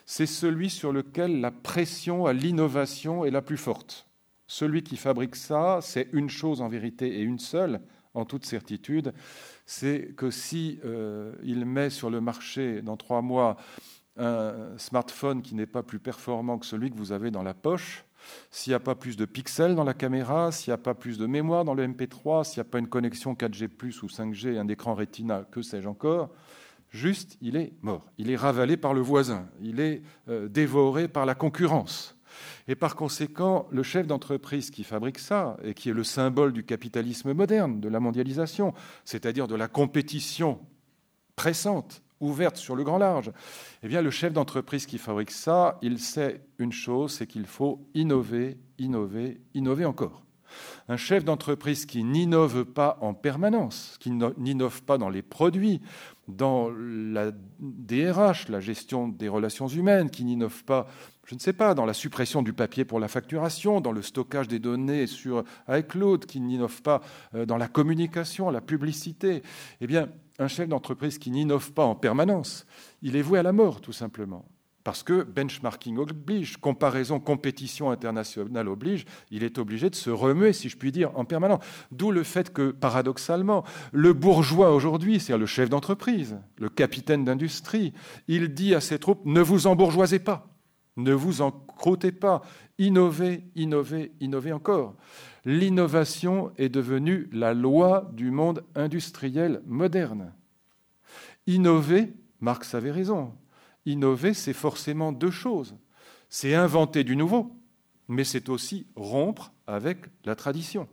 [0.05, 4.07] C'est celui sur lequel la pression à l'innovation est la plus forte.
[4.47, 7.81] Celui qui fabrique ça, c'est une chose en vérité et une seule,
[8.15, 9.13] en toute certitude,
[9.67, 13.57] c'est que si euh, il met sur le marché dans trois mois
[14.19, 18.07] un smartphone qui n'est pas plus performant que celui que vous avez dans la poche,
[18.51, 21.19] s'il n'y a pas plus de pixels dans la caméra, s'il n'y a pas plus
[21.19, 23.69] de mémoire dans le MP3, s'il n'y a pas une connexion 4G
[24.03, 26.31] ou 5G, un écran Retina, que sais-je encore,
[26.91, 28.07] juste, il est mort.
[28.19, 29.49] Il est ravalé par le voisin.
[29.61, 32.16] Il est euh, dévoré par la concurrence.
[32.69, 36.65] Et par conséquent, le chef d'entreprise qui fabrique ça, et qui est le symbole du
[36.65, 38.75] capitalisme moderne, de la mondialisation,
[39.05, 40.61] c'est-à-dire de la compétition
[41.37, 43.31] pressante, ouverte sur le grand large,
[43.83, 47.87] eh bien, le chef d'entreprise qui fabrique ça, il sait une chose, c'est qu'il faut
[47.95, 50.23] innover, innover, innover encore.
[50.89, 55.81] Un chef d'entreprise qui n'innove pas en permanence, qui n'innove pas dans les produits,
[56.29, 60.87] dans la DRH, la gestion des relations humaines, qui n'innove pas
[61.27, 64.47] je ne sais pas, dans la suppression du papier pour la facturation, dans le stockage
[64.47, 67.03] des données sur iCloud, qui n'innove pas
[67.35, 69.43] euh, dans la communication, la publicité,
[69.81, 70.09] eh bien,
[70.39, 72.65] un chef d'entreprise qui n'innove pas en permanence,
[73.03, 74.45] il est voué à la mort, tout simplement.
[74.87, 80.69] Parce que benchmarking oblige, comparaison, compétition internationale oblige, il est obligé de se remuer, si
[80.69, 81.59] je puis dire, en permanence.
[81.91, 87.95] D'où le fait que, paradoxalement, le bourgeois aujourd'hui, c'est-à-dire le chef d'entreprise, le capitaine d'industrie,
[88.29, 90.55] il dit à ses troupes, ne vous embourgeoisez pas.
[90.97, 92.43] Ne vous en croûtez pas.
[92.79, 94.95] Innovez, innovez, innovez encore.
[95.45, 100.33] L'innovation est devenue la loi du monde industriel moderne.
[101.49, 103.33] Innover, Marx avait raison,
[103.87, 105.77] innover, c'est forcément deux choses.
[106.29, 107.57] C'est inventer du nouveau,
[108.09, 110.89] mais c'est aussi rompre avec la tradition.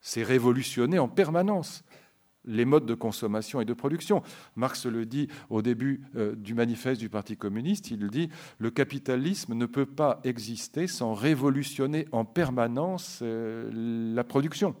[0.00, 1.84] C'est révolutionner en permanence
[2.44, 4.22] les modes de consommation et de production.
[4.56, 9.54] Marx le dit au début euh, du manifeste du Parti communiste, il dit le capitalisme
[9.54, 13.70] ne peut pas exister sans révolutionner en permanence euh,
[14.14, 14.74] la production.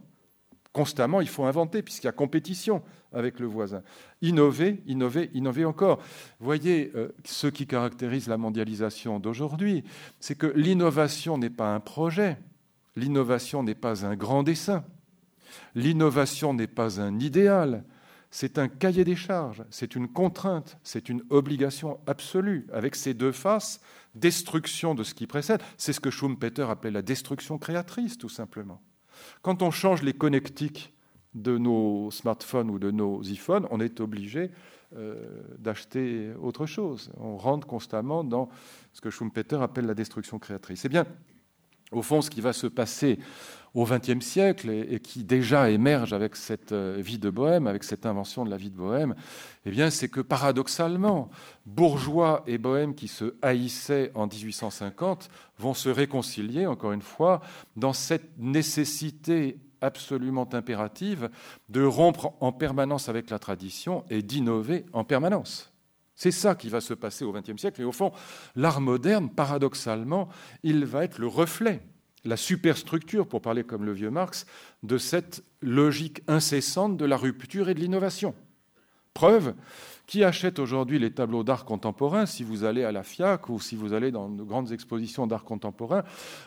[0.72, 3.82] Constamment, il faut inventer puisqu'il y a compétition avec le voisin.
[4.22, 6.00] Innover, innover, innover encore.
[6.38, 9.82] Voyez, euh, ce qui caractérise la mondialisation d'aujourd'hui,
[10.20, 12.38] c'est que l'innovation n'est pas un projet,
[12.94, 14.84] l'innovation n'est pas un grand dessin.
[15.74, 17.84] L'innovation n'est pas un idéal,
[18.30, 23.32] c'est un cahier des charges, c'est une contrainte, c'est une obligation absolue, avec ces deux
[23.32, 23.80] faces,
[24.14, 25.62] destruction de ce qui précède.
[25.78, 28.80] C'est ce que Schumpeter appelait la destruction créatrice, tout simplement.
[29.42, 30.92] Quand on change les connectiques
[31.34, 34.50] de nos smartphones ou de nos iPhones, on est obligé
[34.96, 37.12] euh, d'acheter autre chose.
[37.16, 38.48] On rentre constamment dans
[38.92, 40.84] ce que Schumpeter appelle la destruction créatrice.
[40.84, 41.06] Eh bien,
[41.92, 43.18] au fond, ce qui va se passer
[43.74, 48.06] au XXe siècle et, qui déjà émerge avec cette euh, vie de bohème, avec cette
[48.06, 49.14] invention de la vie de bohème,
[49.64, 51.30] eh bien, c'est que paradoxalement,
[51.66, 57.40] bourgeois et bohèmes qui se haïssaient en 1850 vont se réconcilier, encore une fois,
[57.76, 61.30] dans cette nécessité absolument impérative
[61.68, 65.72] de rompre en permanence avec la tradition et d'innover en permanence.
[66.14, 67.80] C'est ça qui va se passer au XXe siècle.
[67.80, 68.12] Et au fond,
[68.54, 70.28] l'art moderne, paradoxalement,
[70.62, 71.80] il va être le reflet,
[72.24, 74.46] la superstructure, pour parler comme le vieux Marx,
[74.82, 78.34] de cette logique incessante de la rupture et de l'innovation.
[79.14, 79.54] Preuve,
[80.10, 83.76] qui achète aujourd'hui les tableaux d'art contemporain Si vous allez à la FIAC ou si
[83.76, 86.02] vous allez dans de grandes expositions d'art contemporain,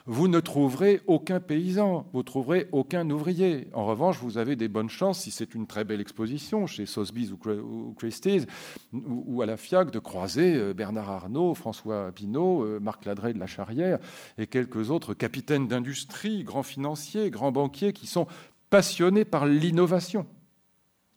[0.05, 3.69] vous ne trouverez aucun paysan, vous trouverez aucun ouvrier.
[3.71, 7.31] En revanche, vous avez des bonnes chances, si c'est une très belle exposition chez Sotheby's
[7.31, 8.47] ou Christie's
[8.91, 13.39] ou à la FIAC, de croiser euh, Bernard Arnault, François Pinault, euh, Marc Ladré de
[13.39, 13.99] la Charrière
[14.37, 18.27] et quelques autres capitaines d'industrie, grands financiers, grands banquiers qui sont
[18.69, 20.25] passionnés par l'innovation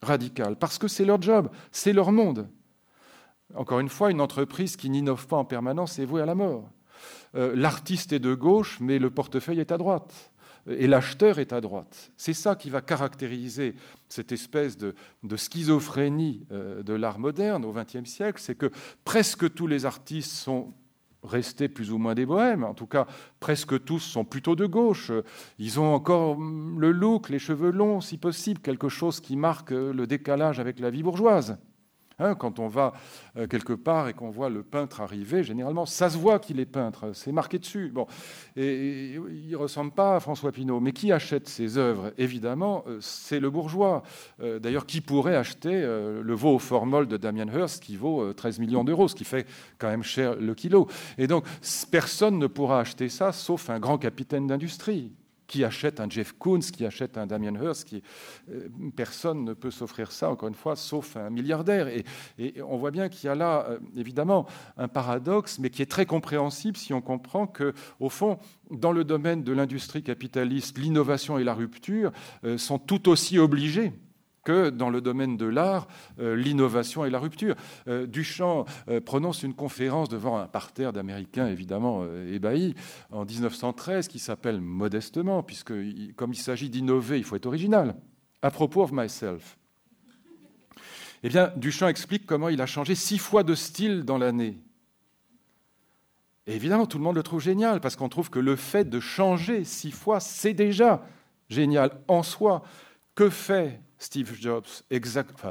[0.07, 2.49] radical, parce que c'est leur job, c'est leur monde.
[3.55, 6.69] Encore une fois, une entreprise qui n'innove pas en permanence est vouée à la mort.
[7.35, 10.33] Euh, l'artiste est de gauche, mais le portefeuille est à droite.
[10.69, 12.11] Et l'acheteur est à droite.
[12.17, 13.75] C'est ça qui va caractériser
[14.09, 14.95] cette espèce de,
[15.37, 18.71] schizophrénie euh, de l'art moderne au XXe siècle, c'est que
[19.05, 20.75] presque tous les artistes sont
[21.27, 22.65] restés plus ou moins des bohèmes.
[22.65, 23.07] En tout cas,
[23.41, 25.13] presque tous sont plutôt de gauche.
[25.59, 30.07] Ils ont encore le look, les cheveux longs, si possible, quelque chose qui marque le
[30.07, 31.59] décalage avec la vie bourgeoise.
[32.19, 32.95] Hein, quand on va
[33.37, 36.67] euh, quelque part et qu'on voit le peintre arriver, généralement, ça se voit qu'il est
[36.67, 37.91] peintre, c'est marqué dessus.
[37.93, 38.07] Bon,
[38.57, 40.81] et, il ne ressemble pas à François Pinault.
[40.81, 42.13] Mais qui achète ses œuvres?
[42.17, 44.03] Évidemment, euh, c'est le bourgeois.
[44.41, 48.61] Euh, d'ailleurs, qui pourrait acheter le veau au formol de Damien Hirst qui vaut 13
[48.61, 49.47] millions d'euros, ce qui fait
[49.79, 50.89] quand même cher le kilo?
[51.19, 51.45] Et donc,
[51.91, 55.13] personne ne pourra acheter ça sauf un grand capitaine d'industrie
[55.47, 58.03] qui achète un Jeff Koons, qui achète un Damien Hirst, qui,
[58.51, 61.89] euh, personne ne peut s'offrir ça, encore une fois, sauf un milliardaire.
[61.89, 62.05] Et,
[62.63, 66.07] on voit bien qu'il y a là, euh, évidemment, un paradoxe, mais qui est très
[66.07, 68.39] compréhensible si on comprend que, au fond,
[68.71, 72.13] dans le domaine de l'industrie capitaliste, l'innovation et la rupture
[72.45, 73.93] euh, sont tout aussi obligés
[74.47, 75.89] que dans le domaine de l'art,
[76.21, 77.57] euh, l'innovation et la rupture.
[77.89, 82.75] Euh, Duchamp euh, prononce une conférence devant un parterre d'Américains évidemment ébahis
[83.11, 85.73] en 1913 qui s'appelle Modestement, puisque
[86.15, 87.97] comme il s'agit d'innover, il faut être original.
[88.41, 89.59] À propos of myself.
[91.25, 94.61] Eh bien, Duchamp explique comment il a changé six fois de style dans l'année.
[96.47, 99.65] Évidemment, tout le monde le trouve génial, parce qu'on trouve que le fait de changer
[99.65, 101.05] six fois, c'est déjà
[101.49, 102.63] génial en soi.
[103.17, 104.67] Que fait Steve Jobs,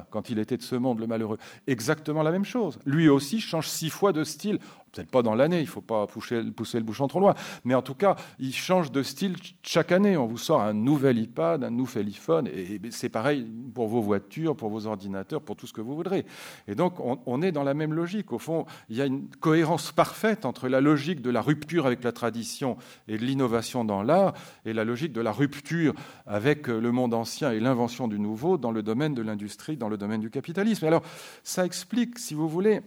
[0.09, 1.37] quand il était de ce monde, le malheureux,
[1.67, 2.79] exactement la même chose.
[2.85, 4.59] Lui aussi change six fois de style
[4.95, 7.35] peut-être pas dans l'année, il ne faut pas pousser, le bouchon trop loin,
[7.65, 10.15] mais en tout cas, il change de style chaque année.
[10.17, 14.55] On vous sort un nouvel iPad, un nouvel iPhone, et c'est pareil pour vos voitures,
[14.55, 16.25] pour vos ordinateurs, pour tout ce que vous voudrez.
[16.67, 18.31] Et donc, on, est dans la même logique.
[18.31, 22.03] Au fond, il y a une cohérence parfaite entre la logique de la rupture avec
[22.03, 22.77] la tradition
[23.07, 24.33] et de l'innovation dans l'art,
[24.65, 25.93] et la logique de la rupture
[26.25, 29.97] avec le monde ancien et l'invention du nouveau dans le domaine de l'industrie, dans le
[29.97, 30.85] domaine du capitalisme.
[30.85, 31.03] alors,
[31.43, 32.81] ça explique, si vous voulez,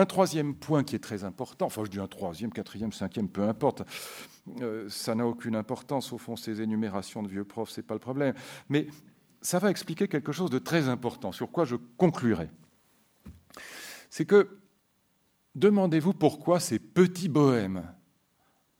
[0.00, 3.42] un troisième point qui est très important, enfin je dis un troisième, quatrième, cinquième, peu
[3.42, 3.82] importe,
[4.60, 7.94] euh, ça n'a aucune importance au fond, ces énumérations de vieux profs, ce n'est pas
[7.94, 8.34] le problème,
[8.68, 8.88] mais
[9.42, 12.48] ça va expliquer quelque chose de très important, sur quoi je conclurai.
[14.08, 14.58] C'est que,
[15.54, 17.84] demandez-vous pourquoi ces petits bohèmes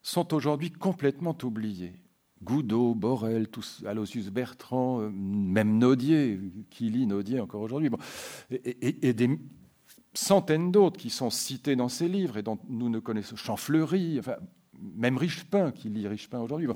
[0.03, 1.95] sont aujourd'hui complètement oubliés.
[2.43, 6.41] Goudot, Borel, tous, Aloysius Bertrand, euh, même Naudier,
[6.71, 7.91] qui lit Naudier encore aujourd'hui,
[8.51, 9.39] et, et, des,
[10.15, 14.37] centaines d'autres qui sont cités dans ces livres et dont nous ne connaissons Champfleury, enfin,
[14.81, 16.69] même Richepin, qui lit Richepin aujourd'hui.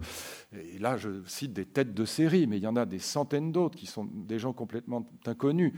[0.52, 3.50] Et là, je cite des têtes de série, mais il y en a des centaines
[3.50, 5.72] d'autres qui sont des gens complètement inconnus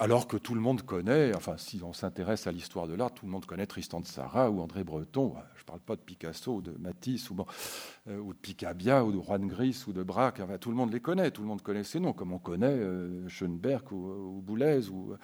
[0.00, 3.26] alors que tout le monde connaît, enfin si on s'intéresse à l'histoire de l'art, tout
[3.26, 6.56] le monde connaît Tristan de Sarah ou André Breton, je ne parle pas de Picasso
[6.56, 7.36] ou de Matisse ou,
[8.08, 11.00] euh, ou de Picabia ou de Juan Gris ou de Braque, tout le monde les
[11.00, 15.14] connaît, tout le monde connaît ces noms, comme on connaît euh, Schoenberg ou, Boulez ou,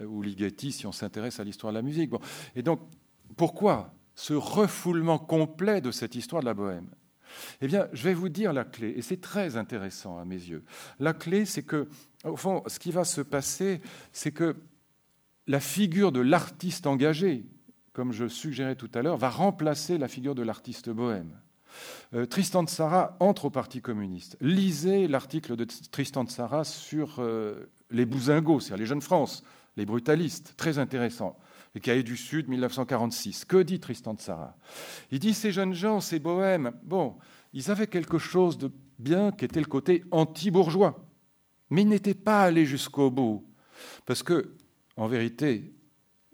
[0.00, 2.10] euh, Ligeti si on s'intéresse à l'histoire de la musique.
[2.54, 2.80] Et donc,
[3.36, 6.88] pourquoi ce refoulement complet de cette histoire de la bohème?
[7.60, 10.64] Eh bien, je vais vous dire la clé, et c'est très intéressant à mes yeux.
[11.00, 11.88] La clé, c'est que
[12.24, 13.80] au fond, ce qui va se passer,
[14.12, 14.56] c'est que
[15.46, 17.44] la figure de l'artiste engagé,
[17.92, 21.38] comme je suggérais tout à l'heure, va remplacer la figure de l'artiste bohème.
[22.14, 24.36] Euh, Tristan de Sarah entre au Parti communiste.
[24.40, 29.42] Lisez l'article de Tristan de Sarah sur euh, les bousingos, c'est-à-dire les jeunes France,
[29.76, 31.36] les brutalistes, très intéressant.
[31.74, 33.44] Les cahiers du Sud, 1946.
[33.44, 34.56] Que dit Tristan de Sarah?
[35.10, 37.16] Il dit ces jeunes gens, ces bohèmes, bon,
[37.52, 41.04] ils avaient quelque chose de bien qui était le côté anti-bourgeois
[41.70, 43.44] mais il n'était pas allé jusqu'au bout.
[44.06, 44.54] Parce que,
[44.96, 45.73] en vérité,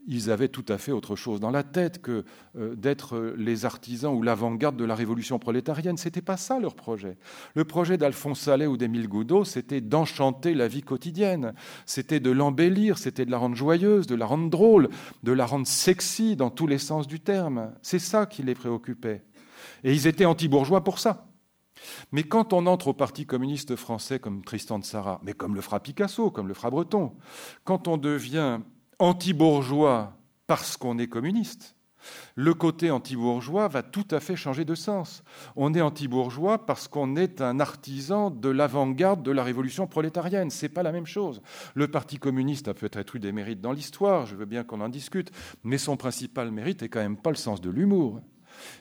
[0.07, 2.25] ils avaient tout à fait autre chose dans la tête que
[2.57, 5.97] euh, d'être les artisans ou l'avant-garde de la révolution prolétarienne.
[5.97, 7.19] Ce n'était pas ça leur projet.
[7.55, 11.55] Le projet d'Alphonse Sallet ou d'Émile Goudot, c'était d'enchanter la vie quotidienne,
[11.87, 14.89] c'était de l'embellir, c'était de la rendre joyeuse, de la rendre drôle,
[15.23, 17.73] de la rendre sexy dans tous les sens du terme.
[17.83, 19.25] C'est ça qui les préoccupait.
[19.85, 21.27] Et ils étaient anti-bourgeois pour ça.
[22.13, 25.61] Mais quand on entre au Parti communiste français comme Tristan de Sarah, mais comme le
[25.61, 27.15] fera Picasso, comme le fera Breton,
[27.65, 28.61] quand on devient
[29.01, 30.13] anti-bourgeois
[30.47, 31.75] parce qu'on est communiste,
[32.35, 35.23] le côté anti-bourgeois va tout à fait changer de sens.
[35.57, 40.51] On est anti-bourgeois parce qu'on est un artisan de l'avant-garde de la révolution prolétarienne.
[40.51, 41.43] Ce n'est pas la même chose.
[41.75, 44.89] Le Parti communiste a peut-être eu des mérites dans l'histoire, je veux bien qu'on en
[44.89, 45.31] discute,
[45.65, 48.21] mais son principal mérite n'est quand même pas le sens de l'humour.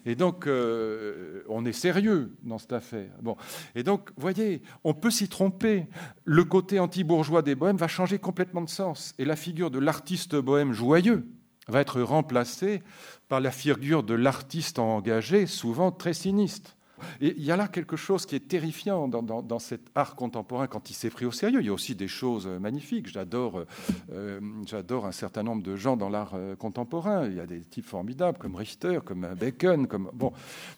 [0.06, 3.12] Et donc, euh, on est sérieux dans cette affaire.
[3.22, 3.36] Bon.
[3.76, 5.88] Et donc, voyez, on peut s'y tromper.
[6.26, 9.14] Le côté anti-bourgeois des bohèmes va changer complètement de sens.
[9.20, 11.26] Et la figure de l'artiste bohème joyeux
[11.68, 12.82] va être remplacée
[13.28, 16.76] par la figure de l'artiste engagé, souvent très sinistre.
[17.22, 20.90] Et il y a là quelque chose qui est terrifiant dans, cet art contemporain quand
[20.90, 21.60] il s'est pris au sérieux.
[21.62, 23.08] Il y a aussi des choses magnifiques.
[23.08, 23.66] J'adore,
[24.12, 27.28] euh, un certain nombre de gens dans l'art euh, contemporain.
[27.28, 30.32] Il y a des types formidables comme Richter, comme Bacon, comme bon.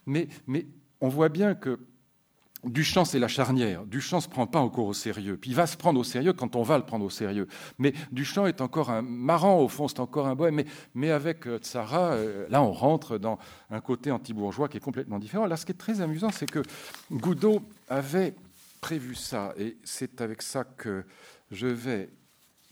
[0.06, 0.66] Mais, mais
[1.00, 1.80] on voit bien que
[2.64, 3.86] Duchamp, c'est la charnière.
[3.86, 5.38] Duchamp ne se prend pas encore au sérieux.
[5.38, 7.48] Puis il va se prendre au sérieux quand on va le prendre au sérieux.
[7.80, 10.56] Mais Duchamp est encore un marrant, au fond, c'est encore un bohème.
[10.56, 13.40] Mais, mais avec euh, Tsara, euh, là, on rentre dans
[13.72, 15.48] un côté anti-bourgeois qui est complètement différent.
[15.48, 16.62] Là, ce qui est très amusant, c'est que
[17.12, 18.36] Goudot avait
[18.80, 19.54] prévu ça.
[19.58, 21.04] Et c'est avec ça que
[21.52, 22.10] je vais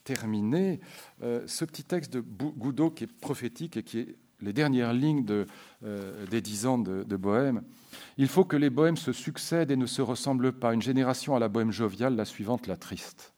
[0.04, 0.80] terminer.
[1.24, 5.26] Euh, ce petit texte de Goudot qui est prophétique et qui est les dernières lignes
[5.82, 7.64] des dix ans de, de Bohème.
[8.18, 10.74] Il faut que les bohèmes se succèdent et ne se ressemblent pas.
[10.74, 13.34] Une génération à la bohème joviale, la suivante la triste.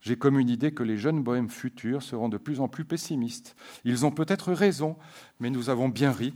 [0.00, 3.54] J'ai comme une idée que les jeunes bohèmes futurs seront de plus en plus pessimistes.
[3.84, 4.96] Ils ont peut-être raison,
[5.38, 6.34] mais nous avons bien ri,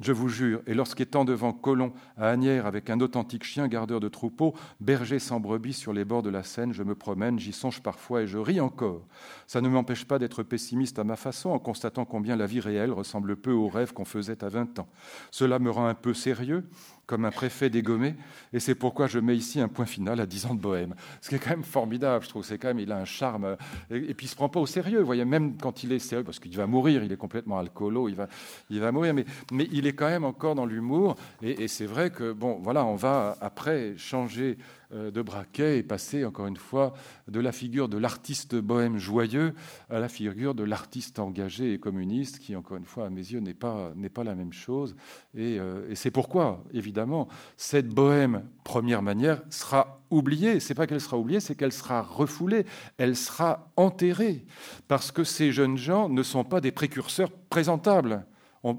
[0.00, 4.08] je vous jure, et lorsqu'étant devant Colomb à Agnières avec un authentique chien gardeur de
[4.08, 7.82] troupeau, berger sans brebis sur les bords de la Seine, je me promène, j'y songe
[7.82, 9.06] parfois et je ris encore.
[9.46, 12.92] Ça ne m'empêche pas d'être pessimiste à ma façon en constatant combien la vie réelle
[12.92, 14.88] ressemble peu aux rêves qu'on faisait à 20 ans.
[15.30, 16.68] Cela me rend un peu sérieux,
[17.08, 18.14] comme un préfet dégommé,
[18.52, 20.94] et c'est pourquoi je mets ici un point final à 10 ans de bohème.
[21.22, 23.56] Ce qui est quand même formidable, je trouve, c'est quand même, il a un charme,
[23.90, 26.22] et, puis il se prend pas au sérieux, vous voyez, même quand il est sérieux,
[26.22, 28.28] parce qu'il va mourir, il est complètement alcoolo, il va,
[28.68, 32.10] il va mourir, mais, mais il est quand même encore dans l'humour, et, c'est vrai
[32.10, 36.94] que, bon, voilà, on va après changer euh, de Braquet est passé, encore une fois,
[37.26, 39.54] de la figure de l'artiste bohème joyeux
[39.90, 43.40] à la figure de l'artiste engagé et communiste, qui, encore une fois, à mes yeux,
[43.40, 44.96] n'est pas, pas la même chose.
[45.34, 50.60] Et, euh, et c'est pourquoi, évidemment, cette bohème, première manière, sera oubliée.
[50.60, 52.64] C'est pas qu'elle sera oubliée, c'est qu'elle sera refoulée,
[52.96, 54.44] elle sera enterrée,
[54.86, 58.26] parce que ces jeunes gens ne sont pas des précurseurs présentables.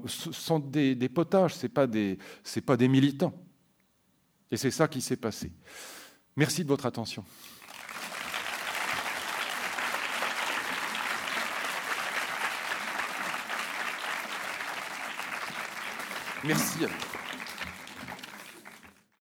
[0.06, 1.86] ce sont des, des potages, ce n'est pas,
[2.66, 3.34] pas des militants.
[4.50, 5.52] Et c'est ça qui s'est passé.
[6.40, 7.22] Merci de votre attention.